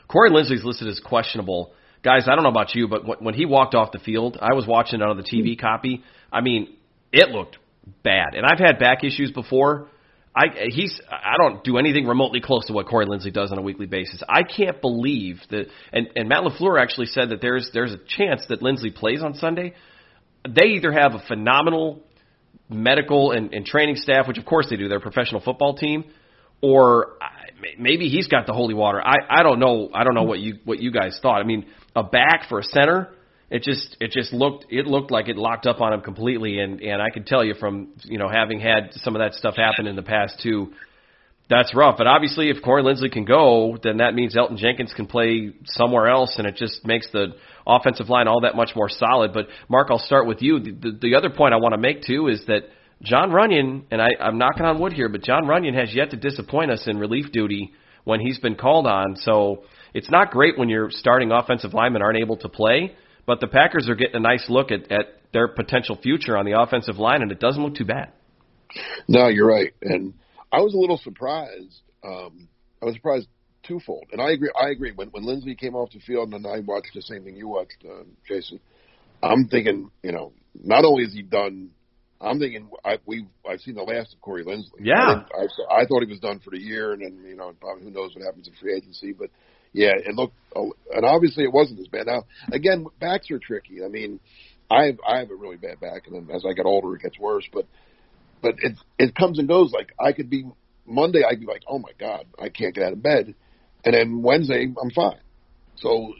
[0.08, 1.74] Corey Linsley's listed as questionable.
[2.04, 4.54] Guys, I don't know about you, but when- when he walked off the field, I
[4.54, 5.60] was watching it on the TV hmm.
[5.60, 6.04] copy.
[6.32, 6.76] I mean,
[7.12, 7.58] it looked
[8.04, 9.88] bad, and I've had back issues before.
[10.36, 13.62] I he's I don't do anything remotely close to what Corey Linsley does on a
[13.62, 14.22] weekly basis.
[14.30, 15.68] I can't believe that.
[15.92, 19.34] And and Matt Lafleur actually said that there's there's a chance that Linsley plays on
[19.34, 19.74] Sunday.
[20.48, 22.04] They either have a phenomenal
[22.70, 26.06] medical and, and training staff, which of course they do, they're a professional football team,
[26.62, 27.18] or
[27.78, 29.02] maybe he's got the holy water.
[29.06, 29.90] I, I don't know.
[29.94, 31.40] I don't know what you what you guys thought.
[31.40, 33.10] I mean, a back for a center,
[33.50, 36.60] it just it just looked it looked like it locked up on him completely.
[36.60, 39.56] And and I can tell you from you know having had some of that stuff
[39.56, 40.74] happen in the past too,
[41.50, 41.96] that's rough.
[41.98, 46.08] But obviously, if Corey Linsley can go, then that means Elgton Jenkins can play somewhere
[46.08, 49.34] else, and it just makes the offensive line all that much more solid.
[49.34, 50.60] But Mark, I'll start with you.
[50.60, 52.64] The, the, the other point I want to make too is that
[53.02, 56.18] Jon Runyan, and I, I'm knocking on wood here, but Jon Runyan has yet to
[56.18, 57.72] disappoint us in relief duty
[58.04, 59.16] when he's been called on.
[59.18, 62.96] So it's not great when your starting offensive linemen aren't able to play.
[63.26, 66.60] But the Packers are getting a nice look at, at their potential future on the
[66.60, 68.14] offensive line, and it doesn't look too bad.
[69.08, 70.14] No, you're right, and
[70.52, 71.82] I was a little surprised.
[72.04, 72.48] Um,
[72.82, 73.28] I was surprised
[73.64, 74.52] twofold, and I agree.
[74.60, 74.92] I agree.
[74.96, 77.84] When when Lindsay came off the field, and I watched the same thing you watched,
[77.86, 78.60] uh, Jason.
[79.22, 81.72] I'm thinking, you know, not only is he done.
[82.20, 84.80] I'm thinking I, we I've seen the last of Corey Linsley.
[84.80, 85.24] Yeah.
[85.34, 87.84] I, I, I thought he was done for the year, and then you know, probably
[87.84, 89.14] who knows what happens in free agency.
[89.14, 89.30] But
[89.74, 92.08] yeah, it looked, and obviously it wasn't as bad.
[92.08, 93.84] Now again, backs are tricky.
[93.84, 94.20] I mean,
[94.70, 97.02] I have I have a really bad back, and then as I get older, it
[97.02, 97.48] gets worse.
[97.54, 97.66] But
[98.42, 99.72] but it it comes and goes.
[99.72, 100.46] Like I could be
[100.86, 103.36] Monday, I'd be like, oh my god, I can't get out of bed,
[103.84, 105.20] and then Wednesday, I'm fine.
[105.78, 106.14] So,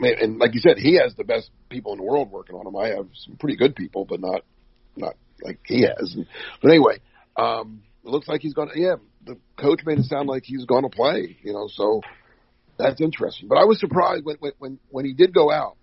[0.00, 2.76] and like you said, he has the best people in the world working on him.
[2.76, 4.42] I have some pretty good people, but not
[4.96, 6.16] not like he has.
[6.62, 7.00] But anyway,
[7.36, 8.78] um, it looks like he's going to.
[8.78, 11.36] Yeah, the coach made it sound like he's going to play.
[11.42, 12.00] You know, so
[12.78, 13.48] that's interesting.
[13.48, 15.76] But I was surprised when when when, he did go out.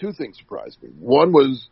[0.00, 0.90] Two things surprised me.
[0.98, 1.68] One was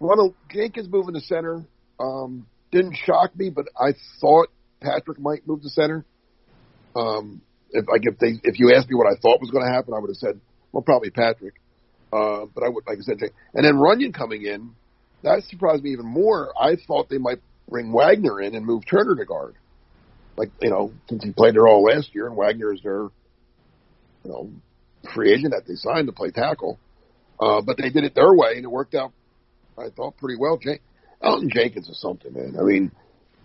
[0.00, 1.64] Ronald Jenkins moving to center
[2.00, 4.48] um, didn't shock me, but I thought
[4.80, 6.04] Patrick might move to center.
[6.96, 9.72] Um, if like if they if you asked me what I thought was going to
[9.72, 10.40] happen, I would have said,
[10.72, 11.54] well, probably Patrick.
[12.12, 13.18] Uh, but I would like I said,
[13.54, 14.74] and then Runyan coming in,
[15.22, 16.52] that surprised me even more.
[16.60, 19.54] I thought they might bring Wagner in and move Turner to guard.
[20.36, 23.02] Like you know, since he played there all last year, and Wagner is their
[24.24, 24.50] you know
[25.14, 26.78] free agent that they signed to play tackle.
[27.40, 29.12] Uh, but they did it their way, and it worked out.
[29.76, 30.56] I thought pretty well.
[30.56, 30.78] Jan-
[31.24, 32.56] Elgton Jenkins is something, man.
[32.58, 32.92] I mean,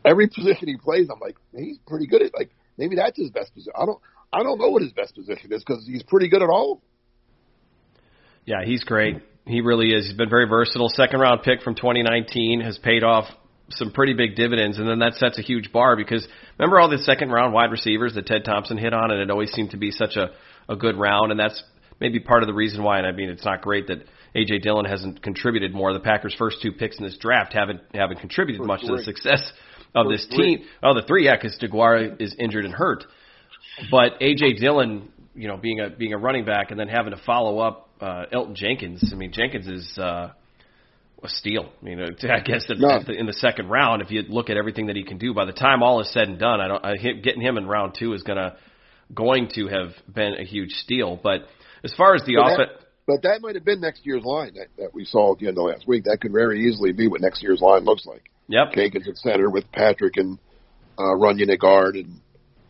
[0.06, 2.34] every position he plays, I'm like, he's pretty good at.
[2.34, 3.74] Like maybe that's his best position.
[3.76, 4.00] I don't.
[4.32, 6.82] I don't know what his best position is because he's pretty good at all.
[8.46, 9.24] Yeah, he's great.
[9.48, 10.06] He really is.
[10.06, 10.90] He's been very versatile.
[10.90, 13.26] Second round pick from 2019 has paid off
[13.72, 16.28] some pretty big dividends, and then that sets a huge bar because
[16.60, 19.52] remember all the second round wide receivers that Ted Thompson hit on, and it always
[19.52, 20.30] seemed to be such a
[20.70, 21.62] a good round, and that's
[22.00, 23.00] maybe part of the reason why.
[23.00, 24.04] And I mean, it's not great that
[24.36, 25.94] AJ Dillon hasn't contributed more.
[25.94, 29.52] The Packers' first two picks in this draft haven't haven't contributed much to the success
[29.96, 30.66] of this team.
[30.84, 33.04] Oh, the three, yeah, because Deguara is injured and hurt.
[33.92, 37.22] But AJ Dillon, you know, being a being a running back and then having to
[37.26, 39.10] follow up uh, Elgton Jenkins.
[39.12, 40.32] I mean, Jenkins is uh,
[41.24, 41.72] a steal.
[41.82, 43.00] You know, I guess at, No.
[43.08, 45.54] in the second round, if you look at everything that he can do, by the
[45.54, 48.24] time all is said and done, I don't I, getting him in round two is
[48.24, 48.56] gonna
[49.14, 51.20] going to have been a huge steal.
[51.22, 51.42] But
[51.84, 52.86] as far as the offense.
[53.10, 55.58] But that might have been next year's line that, that we saw at the end
[55.58, 56.04] of last week.
[56.04, 58.30] That could very easily be what next year's line looks like.
[58.50, 58.74] Yep.
[58.76, 60.38] Jenkins at center with Patrick and
[60.96, 62.22] uh, Runyan at guard and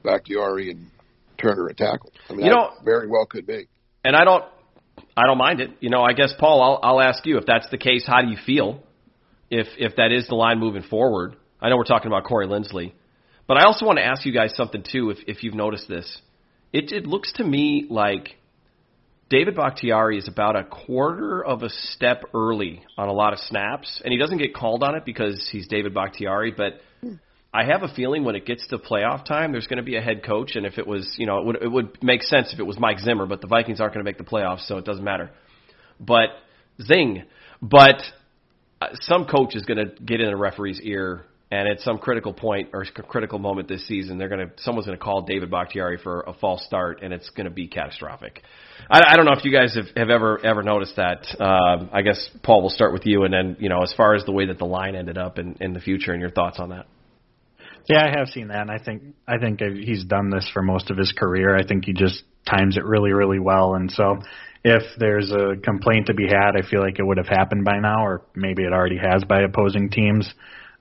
[0.01, 0.87] Bakhtiari and
[1.37, 2.13] Turner at tackle.
[2.29, 3.67] I mean, You that know- very well could be.
[4.05, 4.45] and I don't
[5.17, 5.71] I don't mind it.
[5.81, 8.29] You know, I guess Paul, I'll I'll ask you if that's the case, how do
[8.29, 8.81] you feel
[9.49, 11.35] if if that is the line moving forward?
[11.61, 12.93] I know we're talking about Corey Linsley,
[13.47, 16.21] but I also want to ask you guys something too if if you've noticed this.
[16.71, 18.37] It it looks to me like
[19.29, 24.01] David Bakhtiari is about a quarter of a step early on a lot of snaps,
[24.03, 26.81] and he doesn't get called on it because he's David Bakhtiari, but
[27.53, 30.01] I have a feeling when it gets to playoff time, there's going to be a
[30.01, 32.59] head coach, and if it was, you know, it would it would make sense if
[32.59, 34.85] it was Mike Zimmer, but the Vikings aren't going to make the playoffs, so it
[34.85, 35.31] doesn't matter.
[35.99, 36.29] But
[36.81, 37.23] zing,
[37.61, 38.01] but
[38.81, 42.31] uh, some coach is going to get in a referee's ear, and at some critical
[42.31, 45.97] point or critical moment this season, they're going to someone's going to call David Bakhtiari
[45.97, 48.43] for a false start, and it's going to be catastrophic.
[48.89, 51.25] I, I don't know if you guys have, have ever ever noticed that.
[51.39, 54.25] Um, I guess Paul, we'll start with you, and then you know, as far as
[54.25, 56.69] the way that the line ended up in, in the future, and your thoughts on
[56.69, 56.85] that.
[57.87, 60.91] Yeah, I have seen that, and I think I think he's done this for most
[60.91, 61.55] of his career.
[61.55, 64.19] I think he just times it really, really well, and so
[64.63, 67.79] if there's a complaint to be had, I feel like it would have happened by
[67.79, 70.31] now, or maybe it already has by opposing teams.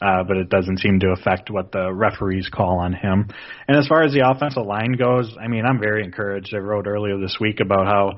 [0.00, 3.28] Uh, but it doesn't seem to affect what the referees call on him.
[3.66, 6.54] And as far as the offensive line goes, I mean, I'm very encouraged.
[6.54, 8.12] I wrote earlier this week about how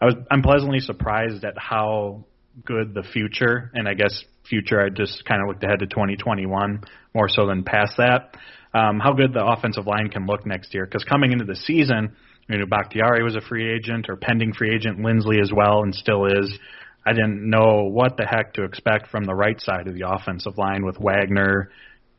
[0.00, 2.24] I was I'm pleasantly surprised at how
[2.64, 6.82] good the future, and I guess future I just kind of looked ahead to 2021
[7.14, 8.36] more so than past that.
[8.72, 12.16] Um, how good the offensive line can look next year because coming into the season,
[12.48, 15.94] you know, Bakhtiari was a free agent or pending free agent, Linsley as well, and
[15.94, 16.58] still is.
[17.04, 20.58] I didn't know what the heck to expect from the right side of the offensive
[20.58, 21.70] line with Wagner,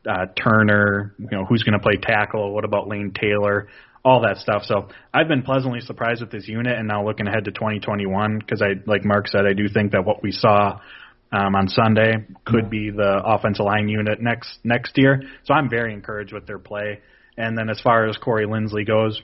[0.08, 3.68] uh, Turner, you know, who's going to play tackle, what about Lane Taylor,
[4.04, 4.62] all that stuff.
[4.64, 8.60] So I've been pleasantly surprised with this unit, and now looking ahead to 2021, because
[8.60, 10.80] I, like Mark said, I do think that what we saw
[11.32, 15.22] um, on Sunday could be the offensive line unit next next year.
[15.44, 17.00] So I'm very encouraged with their play.
[17.38, 19.22] And then as far as Corey Linsley goes,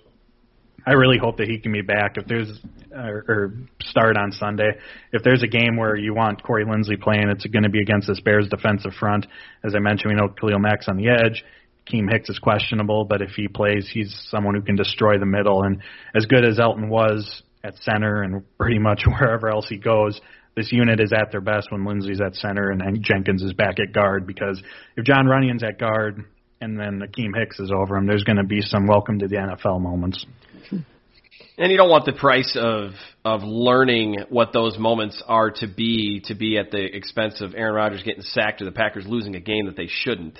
[0.89, 2.17] I really hope that he can be back.
[2.17, 2.51] If there's
[2.91, 4.71] or, or start on Sunday,
[5.13, 8.09] if there's a game where you want Corey Linsley playing, it's going to be against
[8.09, 9.27] this Bears defensive front.
[9.63, 11.45] As I mentioned, we know Khalil Mack's on the edge.
[11.93, 15.63] Keem Hicks is questionable, but if he plays, he's someone who can destroy the middle.
[15.63, 15.83] And
[16.15, 20.19] as good as Elgton was at center and pretty much wherever else he goes,
[20.57, 23.79] this unit is at their best when Linsley's at center and, and Jenkins is back
[23.79, 24.27] at guard.
[24.27, 24.63] Because
[24.97, 26.25] if Jon Runyan's at guard
[26.61, 29.37] and then Akeem Hicks is over him, there's going to be some welcome to the
[29.37, 30.25] NFL moments.
[31.61, 32.93] And you don't want the price of
[33.25, 37.75] of learning what those moments are to be to be at the expense of Aaron
[37.75, 40.39] Rodgers getting sacked or the Packers losing a game that they shouldn't.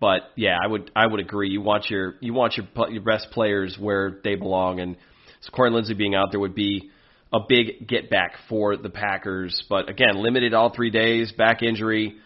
[0.00, 1.48] But yeah, I would I would agree.
[1.48, 4.96] You want your you want your your best players where they belong, and
[5.40, 6.90] so Corey Linsley being out there would be
[7.32, 9.64] a big get back for the Packers.
[9.70, 12.16] But again, limited all three days, back injury.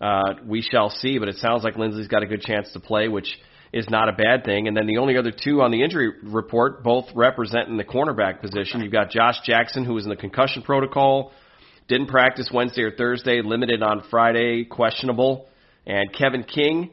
[0.00, 3.08] Uh, we shall see, but it sounds like Linsley's got a good chance to play,
[3.08, 3.38] which
[3.72, 4.68] is not a bad thing.
[4.68, 8.80] And then the only other two on the injury report, both representing the cornerback position.
[8.80, 11.32] You've got Josh Jackson, who was in the concussion protocol,
[11.88, 15.48] didn't practice Wednesday or Thursday, limited on Friday, questionable,
[15.86, 16.90] and Kevin King.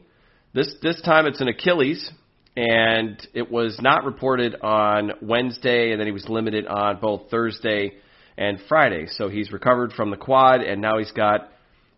[0.52, 2.10] This this time it's an Achilles,
[2.56, 7.92] and it was not reported on Wednesday, and then he was limited on both Thursday
[8.38, 9.06] and Friday.
[9.06, 11.50] So he's recovered from the quad, and now he's got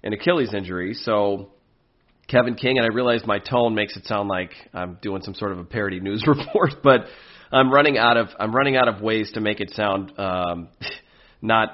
[0.03, 0.95] an Achilles injury.
[0.95, 1.53] So
[2.29, 5.53] Kevin King, and I realize my tone makes it sound like I'm doing some sort
[5.53, 7.07] of a parody news report, but
[7.51, 10.69] I'm running out of I'm running out of ways to make it sound um,
[11.43, 11.71] not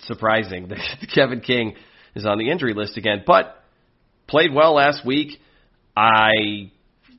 [0.00, 0.78] surprising that
[1.14, 1.74] Kevin King
[2.14, 3.62] is on the injury list again, but
[4.26, 5.40] played well last week.
[5.96, 6.70] I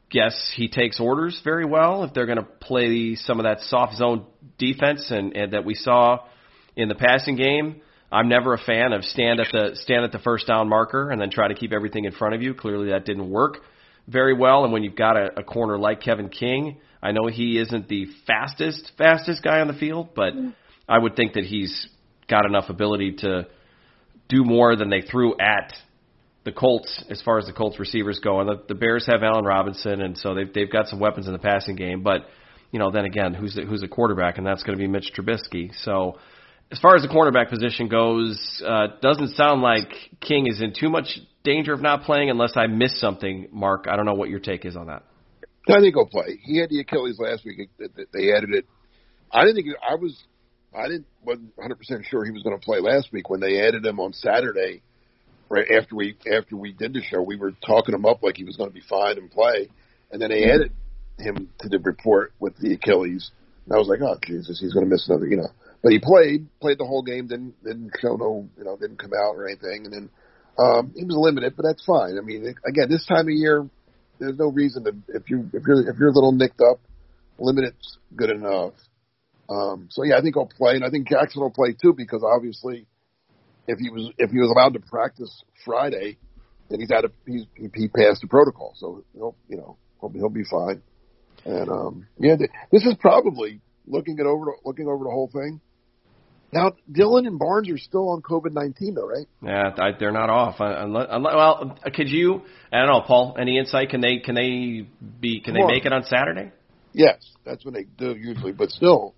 [0.10, 3.96] guess he takes orders very well if they're going to play some of that soft
[3.96, 4.26] zone
[4.58, 6.20] defense and, and that we saw
[6.76, 7.82] in the passing game.
[8.12, 11.20] I'm never a fan of stand at the stand at the first down marker and
[11.20, 12.54] then try to keep everything in front of you.
[12.54, 13.58] Clearly that didn't work
[14.08, 14.64] very well.
[14.64, 18.08] And when you've got a, a corner like Kevin King, I know he isn't the
[18.26, 20.56] fastest fastest guy on the field, but mm.
[20.88, 21.88] I would think that he's
[22.30, 23.48] got enough ability to
[24.30, 25.74] do more than they threw at
[26.44, 28.40] the Colts as far as the Colts receivers go.
[28.40, 31.34] And the, the Bears have Allen Robinson, and so they've they've got some weapons in
[31.34, 32.04] the passing game.
[32.04, 32.22] But
[32.72, 35.12] you know, then again, who's the, who's a quarterback, and that's going to be Mitch
[35.14, 35.72] Trubisky.
[35.84, 36.18] So
[36.72, 39.90] as far as the cornerback position goes, uh, doesn't sound like
[40.20, 43.48] King is in too much danger of not playing unless I missed something.
[43.52, 45.04] Mark, I don't know what your take is on that.
[45.70, 46.40] I think he'll play.
[46.44, 47.70] He had the Achilles last week.
[47.78, 48.66] They added it.
[49.32, 50.18] I didn't think I was.
[50.78, 53.66] I didn't wasn't 100 percent sure he was going to play last week when they
[53.66, 54.82] added him on Saturday.
[55.50, 58.44] Right after we after we did the show, we were talking him up like he
[58.44, 59.70] was going to be fine and play,
[60.12, 60.74] and then they added
[61.18, 63.32] him to the report with the Achilles.
[63.66, 65.50] And I was like, oh Jesus, he's going to miss another, you know.
[65.88, 69.14] But he played, played the whole game, didn't didn't show no, you know, didn't come
[69.14, 70.10] out or anything, and then
[70.60, 72.18] um, he was limited, but that's fine.
[72.18, 73.66] I mean, again, this time of year,
[74.20, 76.82] there's no reason to if you if you're if you're a little nicked up,
[77.40, 78.74] limited's good enough.
[79.48, 82.22] Um, so yeah, I think I'll play, and I think Jackson will play too because
[82.22, 82.86] obviously,
[83.66, 86.18] if he was if he was allowed to practice Friday,
[86.70, 90.20] then he's had a he's, he passed the protocol, so he'll you know he'll be,
[90.20, 90.82] he'll be fine.
[91.46, 92.36] And um, yeah,
[92.74, 95.62] this is probably looking at over looking over the whole thing.
[96.52, 99.28] Now, Dillon and Barnes are still on COVID nineteen, though, right?
[99.42, 100.56] Yeah, I, they're not off.
[100.60, 102.42] Unless, unless, well, could you?
[102.72, 103.36] I don't know, Paul.
[103.40, 103.90] Any insight?
[103.90, 104.20] Can they?
[104.20, 104.88] Can they
[105.20, 105.42] be?
[105.42, 106.52] Can they make it on Saturday?
[106.94, 108.54] Yes, that's when they do usually.
[108.54, 109.14] But still,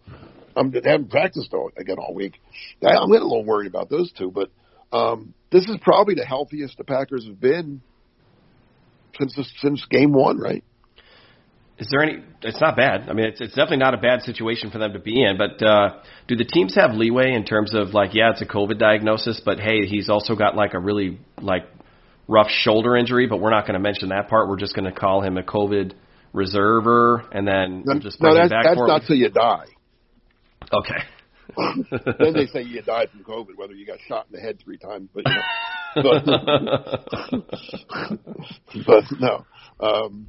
[0.56, 2.42] I'm they haven't practiced all, again all week.
[2.84, 4.32] I, I'm getting a little worried about those two.
[4.32, 4.50] But
[4.92, 7.82] um, this is probably the healthiest the Packers have been
[9.20, 10.64] since since game one, right?
[11.80, 12.22] Is there any?
[12.42, 13.10] It's not bad.
[13.10, 15.38] I mean, it's it's definitely not a bad situation for them to be in.
[15.38, 18.78] But uh, do the teams have leeway in terms of like, yeah, it's a COVID
[18.78, 21.64] diagnosis, but hey, he's also got like a really like
[22.28, 24.50] rough shoulder injury, but we're not going to mention that part.
[24.50, 25.94] We're just going to call him a COVID
[26.34, 29.30] reserver, and then we'll just bring no, him that's, back that's for not till you
[29.30, 29.68] die.
[30.74, 31.02] Okay.
[32.20, 34.78] then they say you died from COVID, whether you got shot in the head three
[34.78, 35.42] times, but you know,
[38.86, 39.46] but, but no.
[39.80, 40.28] Um,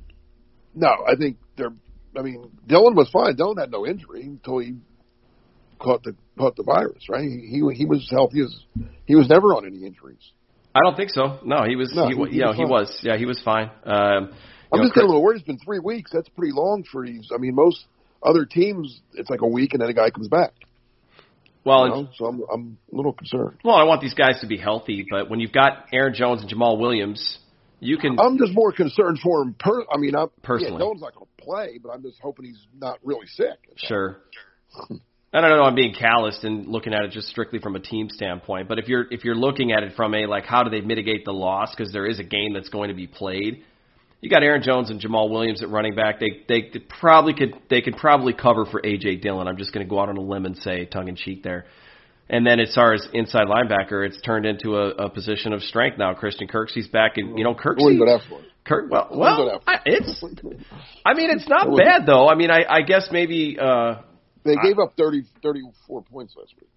[0.74, 1.72] no, I think they're.
[2.16, 3.36] I mean, Dillon was fine.
[3.36, 4.74] Dillon had no injury until he
[5.78, 7.04] caught the caught the virus.
[7.08, 7.22] Right?
[7.22, 8.54] He he, he was healthy as
[9.06, 10.32] he was never on any injuries.
[10.74, 11.38] I don't think so.
[11.44, 11.92] No, he was.
[11.94, 12.98] No, he, he- he was he was.
[13.02, 13.70] Yeah, he was fine.
[13.84, 14.32] Um,
[14.72, 15.36] I'm know, just getting a little worried.
[15.38, 16.10] It's been three weeks.
[16.12, 17.28] That's pretty long for these.
[17.34, 17.84] I mean, most
[18.22, 20.52] other teams, it's like a week and then a guy comes back.
[21.64, 22.08] well, You know?
[22.16, 23.56] So I'm I'm a little concerned.
[23.64, 26.50] well, I want these guys to be healthy, but when you've got Aaron Jones and
[26.50, 27.38] Jamaal Williams,
[27.80, 28.18] you can.
[28.20, 29.54] I'm just more concerned for him.
[29.58, 30.74] Per, I mean, I'm, Personally.
[30.74, 33.58] yeah, Dillon's not going to play, but I'm just hoping he's not really sick.
[33.76, 34.18] Sure.
[35.32, 35.62] I don't know.
[35.62, 38.68] I'm being calloused and looking at it just strictly from a team standpoint.
[38.68, 41.24] But if you're if you're looking at it from a like how do they mitigate
[41.24, 43.62] the loss because there is a game that's going to be played.
[44.20, 46.18] You got Aaron Jones and Jamaal Williams at running back.
[46.18, 49.46] They they could probably could they could probably cover for AJ Dillon.
[49.46, 51.66] I'm just going to go out on a limb and say tongue in cheek there.
[52.32, 55.98] And then as far as inside linebacker, it's turned into a, a position of strength
[55.98, 56.14] now.
[56.14, 57.82] Christian Kirksey's back, and you know Kirksey.
[57.82, 58.40] What do you go for?
[58.64, 60.24] Kirk, well, What do you well, I, it's.
[61.04, 62.28] I mean, it's not bad though.
[62.28, 63.96] I mean, I, I guess maybe uh,
[64.44, 66.70] They gave up 30, 34 points last week.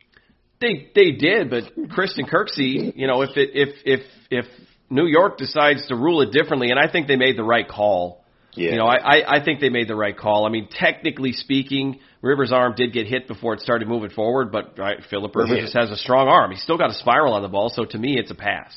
[0.60, 4.02] they they did, but Christian Kirksey, you know, if it if if
[4.32, 4.46] if
[4.90, 8.24] New York decides to rule it differently, and I think they made the right call.
[8.56, 8.72] Yeah.
[8.72, 10.46] You know, I, I I think they made the right call.
[10.48, 14.80] I mean, technically speaking, Rivers' arm did get hit before it started moving forward, but
[14.80, 16.52] right, Philip Rivers just has a strong arm.
[16.52, 18.72] He's still got a spiral on the ball, so to me, it's a pass.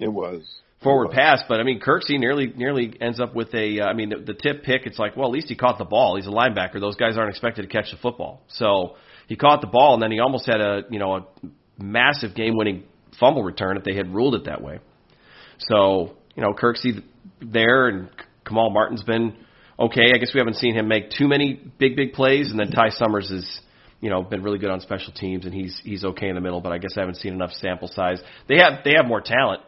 [0.00, 0.42] It was
[0.82, 1.14] forward It was.
[1.16, 1.42] pass.
[1.48, 3.80] But I mean, Kirksey nearly nearly ends up with a.
[3.80, 4.84] Uh, I mean, the, the tip pick.
[4.84, 6.16] It's like, well, at least he caught the ball.
[6.16, 6.80] He's a linebacker.
[6.80, 8.42] Those guys aren't expected to catch the football.
[8.48, 8.96] So
[9.28, 11.26] he caught the ball, and then he almost had a you know a
[11.80, 12.82] massive game-winning
[13.20, 14.80] fumble return if they had ruled it that way.
[15.58, 17.02] So you know, Kirksey
[17.40, 18.08] there, and
[18.44, 19.36] Kamal Martin's been
[19.86, 20.12] okay.
[20.14, 22.90] I guess we haven't seen him make too many big big plays, and then Ty
[22.90, 23.60] Summers is.
[24.00, 26.60] You know, been really good on special teams, and he's he's okay in the middle.
[26.60, 28.20] But I guess I haven't seen enough sample size.
[28.48, 29.62] They have they have more talent.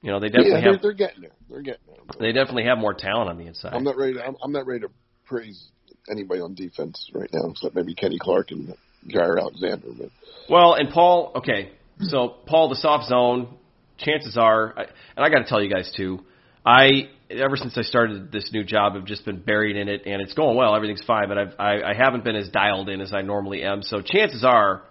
[0.00, 1.30] You know, they definitely yeah, they're, have they're getting there.
[1.50, 1.96] They're getting there.
[2.18, 3.74] they definitely have more talent on the inside.
[3.74, 4.14] I'm not ready.
[4.14, 4.88] To, I'm, I'm not ready to
[5.26, 5.68] praise
[6.10, 8.74] anybody on defense right now, except maybe Kenny Clark and
[9.08, 9.88] Jaire Alexander.
[9.98, 10.08] But
[10.48, 13.54] Well, and Paul, okay, so Paul, the soft zone,
[13.98, 14.86] chances are, I-
[15.16, 16.20] and I got to tell you guys too,
[16.64, 20.20] I ever since I started this new job, I've just been buried in it, and
[20.20, 20.74] it's going well.
[20.74, 23.82] Everything's fine, but I've, I, I haven't been as dialed in as I normally am.
[23.82, 24.82] So chances are,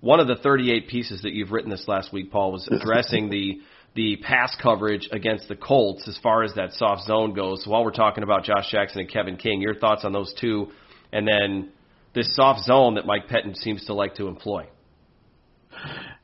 [0.00, 3.60] one of the 38 pieces that you've written this last week, Paul, was addressing the
[3.94, 7.64] the pass coverage against the Colts as far as that soft zone goes.
[7.64, 10.68] So while we're talking about Josh Jackson and Kevin King, your thoughts on those two,
[11.12, 11.70] and then
[12.14, 14.68] this soft zone that Mike Pettine seems to like to employ.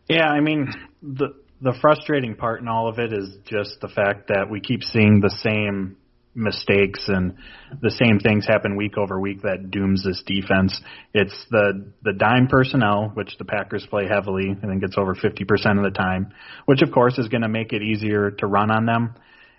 [0.09, 1.35] Yeah, I mean the
[1.67, 5.21] the frustrating part in all of it is just the fact that we keep seeing
[5.21, 5.97] the same
[6.33, 7.35] mistakes and
[7.83, 10.81] the same things happen week over week that dooms this defense.
[11.13, 14.57] It's the the dime personnel, which the Packers play heavily.
[14.63, 15.43] I think it's over 50%
[15.77, 16.33] of the time,
[16.67, 19.15] which of course is going to make it easier to run on them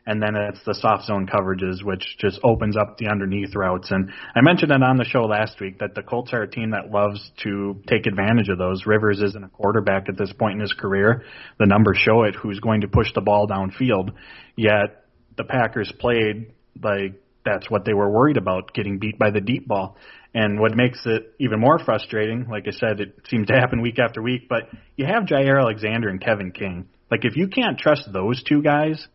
[0.07, 3.91] and then it's the soft zone coverages, which just opens up the underneath routes.
[3.91, 6.71] And I mentioned it on the show last week that the Colts are a team
[6.71, 8.85] that loves to take advantage of those.
[8.85, 11.25] Rivers isn't a quarterback at this point in his career.
[11.59, 14.11] The numbers show it, who's going to push the ball downfield.
[14.55, 15.03] Yet
[15.35, 19.67] the Packers played like that's what they were worried about, getting beat by the deep
[19.67, 19.97] ball.
[20.33, 23.99] And what makes it even more frustrating, like I said, it seems to happen week
[23.99, 26.87] after week, but you have Jaire Alexander and Kevin King.
[27.11, 29.05] Like if you can't trust those two guys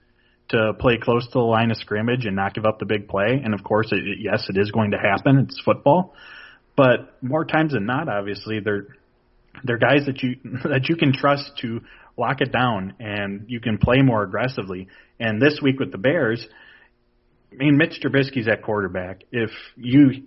[0.53, 3.41] to play close to the line of scrimmage and not give up the big play.
[3.45, 5.39] And of course, it, yes, it is going to happen.
[5.39, 6.15] It's football,
[6.77, 8.87] but more times than not, obviously, they're
[9.65, 11.81] they're guys that you that you can trust to
[12.17, 14.89] lock it down and you can play more aggressively.
[15.19, 16.47] And this week with the Bears,
[17.53, 19.25] I mean, Mitch Trubisky's at quarterback.
[19.31, 20.23] If you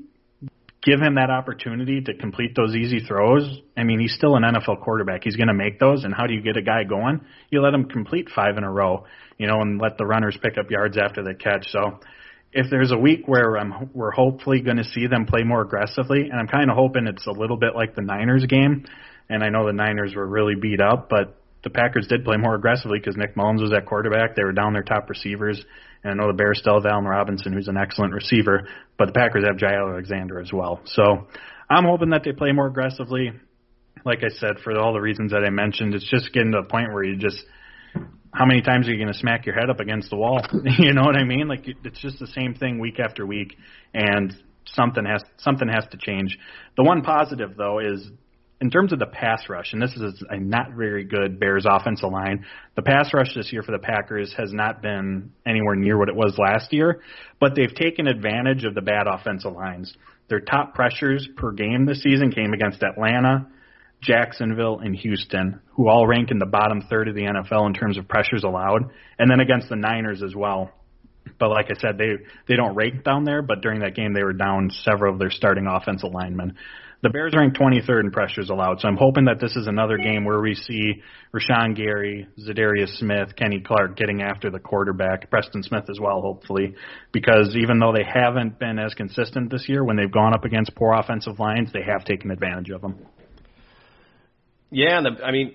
[0.86, 4.82] give him that opportunity to complete those easy throws, I mean, he's still an NFL
[4.84, 5.24] quarterback.
[5.24, 6.04] He's going to make those.
[6.04, 7.22] And how do you get a guy going?
[7.50, 9.06] You let him complete five in a row
[9.38, 11.68] you know, and let the runners pick up yards after the catch.
[11.70, 12.00] So
[12.54, 16.30] if there's a week where I'm, we're hopefully going to see them play more aggressively,
[16.30, 18.86] and I'm kind of hoping it's a little bit like the Niners game,
[19.30, 22.56] and I know the Niners were really beat up, but the Packers did play more
[22.56, 24.36] aggressively because Nick Mullens was at quarterback.
[24.36, 25.64] They were down their top receivers,
[26.06, 29.14] and I know the Bears still have Allen Robinson, who's an excellent receiver, but the
[29.14, 30.80] Packers have Jaire Alexander as well.
[30.86, 31.28] So
[31.70, 33.32] I'm hoping that they play more aggressively.
[34.06, 36.64] Like I said, for all the reasons that I mentioned, it's just getting to a
[36.64, 37.44] point where you just–
[38.36, 40.42] how many times are you going to smack your head up against the wall?
[40.78, 41.48] you know what I mean?
[41.48, 43.56] Like it's just the same thing week after week,
[43.94, 44.36] and
[44.66, 46.38] something has something has to change.
[46.76, 48.10] The one positive though is
[48.66, 52.12] in terms of the pass rush, and this is a not very good Bears offensive
[52.12, 52.44] line.
[52.76, 56.16] The pass rush this year for the Packers has not been anywhere near what it
[56.16, 57.04] was last year,
[57.40, 59.96] but they've taken advantage of the bad offensive lines.
[60.30, 63.48] Their top pressures per game this season came against Atlanta,
[64.02, 68.00] Jacksonville, and Houston, who all rank in the bottom third of the NFL in terms
[68.00, 68.90] of pressures allowed,
[69.20, 70.72] and then against the Niners as well.
[71.40, 72.14] But like I said, they
[72.48, 73.44] they don't rank down there.
[73.44, 76.56] But during that game, they were down several of their starting offensive linemen.
[77.06, 80.26] The Bears rank 23rd in pressures allowed, so I'm hoping that this is another game
[80.26, 81.04] where we see
[81.36, 86.74] Rashan Gary, Za'Darius Smith, Kenny Clark getting after the quarterback, Preston Smith as well, hopefully,
[87.12, 90.74] because even though they haven't been as consistent this year, when they've gone up against
[90.74, 92.98] poor offensive lines, they have taken advantage of them.
[94.72, 95.54] Yeah, and the, I mean,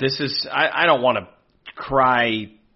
[0.00, 1.28] this is I, I don't want to
[1.74, 2.24] cry,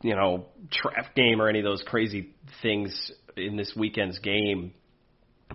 [0.03, 4.75] you know, trap game or any of those crazy things in this weekend's game,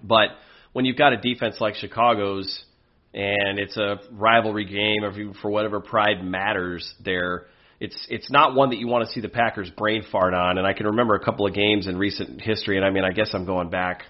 [0.01, 0.29] but
[0.75, 2.65] when you've got a defense like Chicago's
[3.13, 7.45] and it's a rivalry game, or for whatever pride matters there,
[7.79, 10.57] it's it's not one that you want to see the Packers brain fart on.
[10.57, 13.11] And I can remember a couple of games in recent history, and I mean, I
[13.11, 14.01] guess I'm going back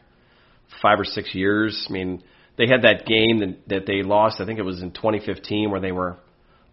[0.81, 1.85] five or six years.
[1.87, 2.23] I mean,
[2.57, 4.41] they had that game that, that they lost.
[4.41, 6.17] I think it was in 2015 where they were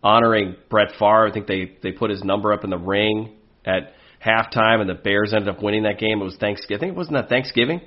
[0.03, 1.27] honoring Brett Favre.
[1.27, 3.37] I think they they put his number up in the ring
[3.67, 3.93] at
[4.25, 6.23] halftime, and the Bears ended up winning that game.
[6.23, 6.79] It was Thanksgiving.
[6.79, 7.83] I think it wasn't that Thanksgiving,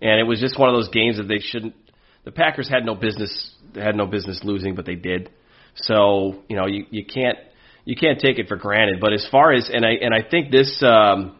[0.00, 1.74] and it was just one of those games that they shouldn't.
[2.24, 5.30] The Packers had no business had no business losing, but they did.
[5.74, 7.38] So you know you you can't
[7.84, 9.00] you can't take it for granted.
[9.00, 11.38] But as far as and I and I think this um,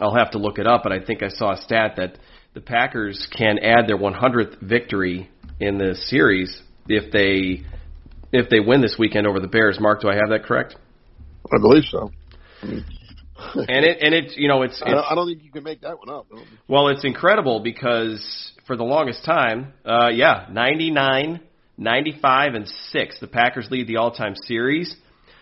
[0.00, 2.18] I'll have to look it up, but I think I saw a stat that
[2.54, 5.30] the Packers can add their 100th victory
[5.60, 7.64] in the series if they
[8.32, 9.78] if they win this weekend over the Bears.
[9.80, 10.74] Mark, do I have that correct?
[11.46, 12.10] I believe so.
[13.68, 15.64] and it and it's you know it's, it's I, don't, I don't think you can
[15.64, 16.26] make that one up.
[16.68, 21.40] Well, it's incredible because for the longest time, uh, yeah, 99,
[21.78, 24.94] 95, and six, the Packers lead the all-time series.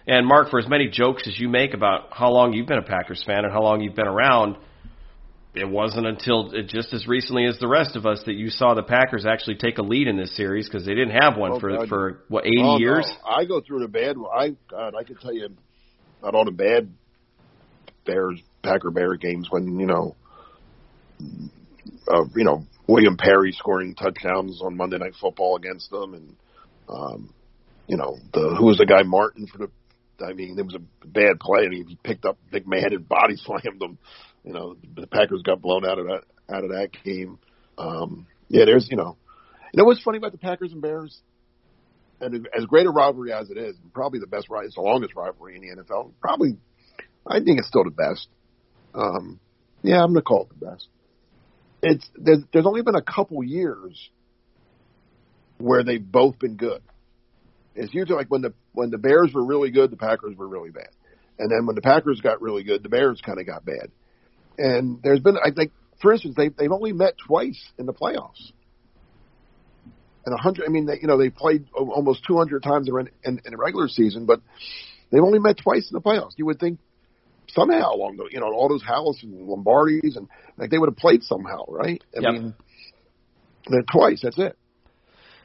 [0.06, 2.82] And Mark, for as many jokes as you make about how long you've been a
[2.82, 4.56] Packers fan and how long you've been around,
[5.54, 8.82] it wasn't until just as recently as the rest of us that you saw the
[8.82, 11.70] Packers actually take a lead in this series because they didn't have one oh, for
[11.70, 11.88] God.
[11.88, 13.06] for what eighty oh, years.
[13.24, 13.30] No.
[13.30, 14.16] I go through the bad.
[14.34, 15.48] I God, I can tell you
[16.22, 16.90] not all the bad
[18.04, 20.16] Bears Packer Bear games when you know,
[22.08, 26.36] uh, you know William Perry scoring touchdowns on Monday Night Football against them, and
[26.88, 27.34] um,
[27.86, 29.70] you know the who was the guy Martin for the
[30.22, 31.68] I mean, it was a bad play.
[31.68, 33.98] Mean, he picked up big man and body slammed them.
[34.44, 37.38] You know, the Packers got blown out of that out of that game.
[37.78, 39.16] Um, yeah, there's you know,
[39.72, 41.18] you know what's funny about the Packers and Bears,
[42.20, 45.56] and as great a rivalry as it is, probably the best, it's the longest rivalry
[45.56, 46.12] in the NFL.
[46.20, 46.56] Probably,
[47.26, 48.28] I think it's still the best.
[48.94, 49.40] Um,
[49.82, 50.88] yeah, I'm gonna call it the best.
[51.82, 54.10] It's there's, there's only been a couple years
[55.58, 56.82] where they've both been good.
[57.74, 60.70] It's usually like when the when the Bears were really good, the Packers were really
[60.70, 60.90] bad,
[61.38, 63.90] and then when the Packers got really good, the Bears kind of got bad.
[64.56, 68.52] And there's been, I think, for instance, they they've only met twice in the playoffs.
[70.26, 73.42] And a hundred, I mean, they, you know, they played almost 200 times in, in,
[73.44, 74.40] in a regular season, but
[75.10, 76.32] they've only met twice in the playoffs.
[76.38, 76.78] You would think
[77.54, 80.96] somehow along the, you know, all those Halas and Lombardis and like they would have
[80.96, 82.02] played somehow, right?
[82.16, 82.32] I Yep.
[82.32, 82.54] mean,
[83.68, 84.20] they're twice.
[84.22, 84.56] That's it.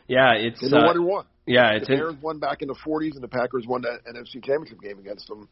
[0.07, 1.25] Yeah, it's know uh, what who won.
[1.45, 3.99] yeah, the it's in, Bears won back in the 40s, and the Packers won that
[4.09, 5.47] NFC Championship game against them.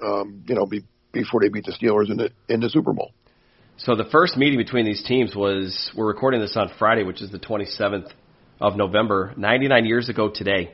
[0.00, 3.12] Um, you know, be, before they beat the Steelers in the in the Super Bowl.
[3.78, 7.30] So the first meeting between these teams was we're recording this on Friday, which is
[7.30, 8.10] the 27th
[8.60, 10.72] of November, 99 years ago today.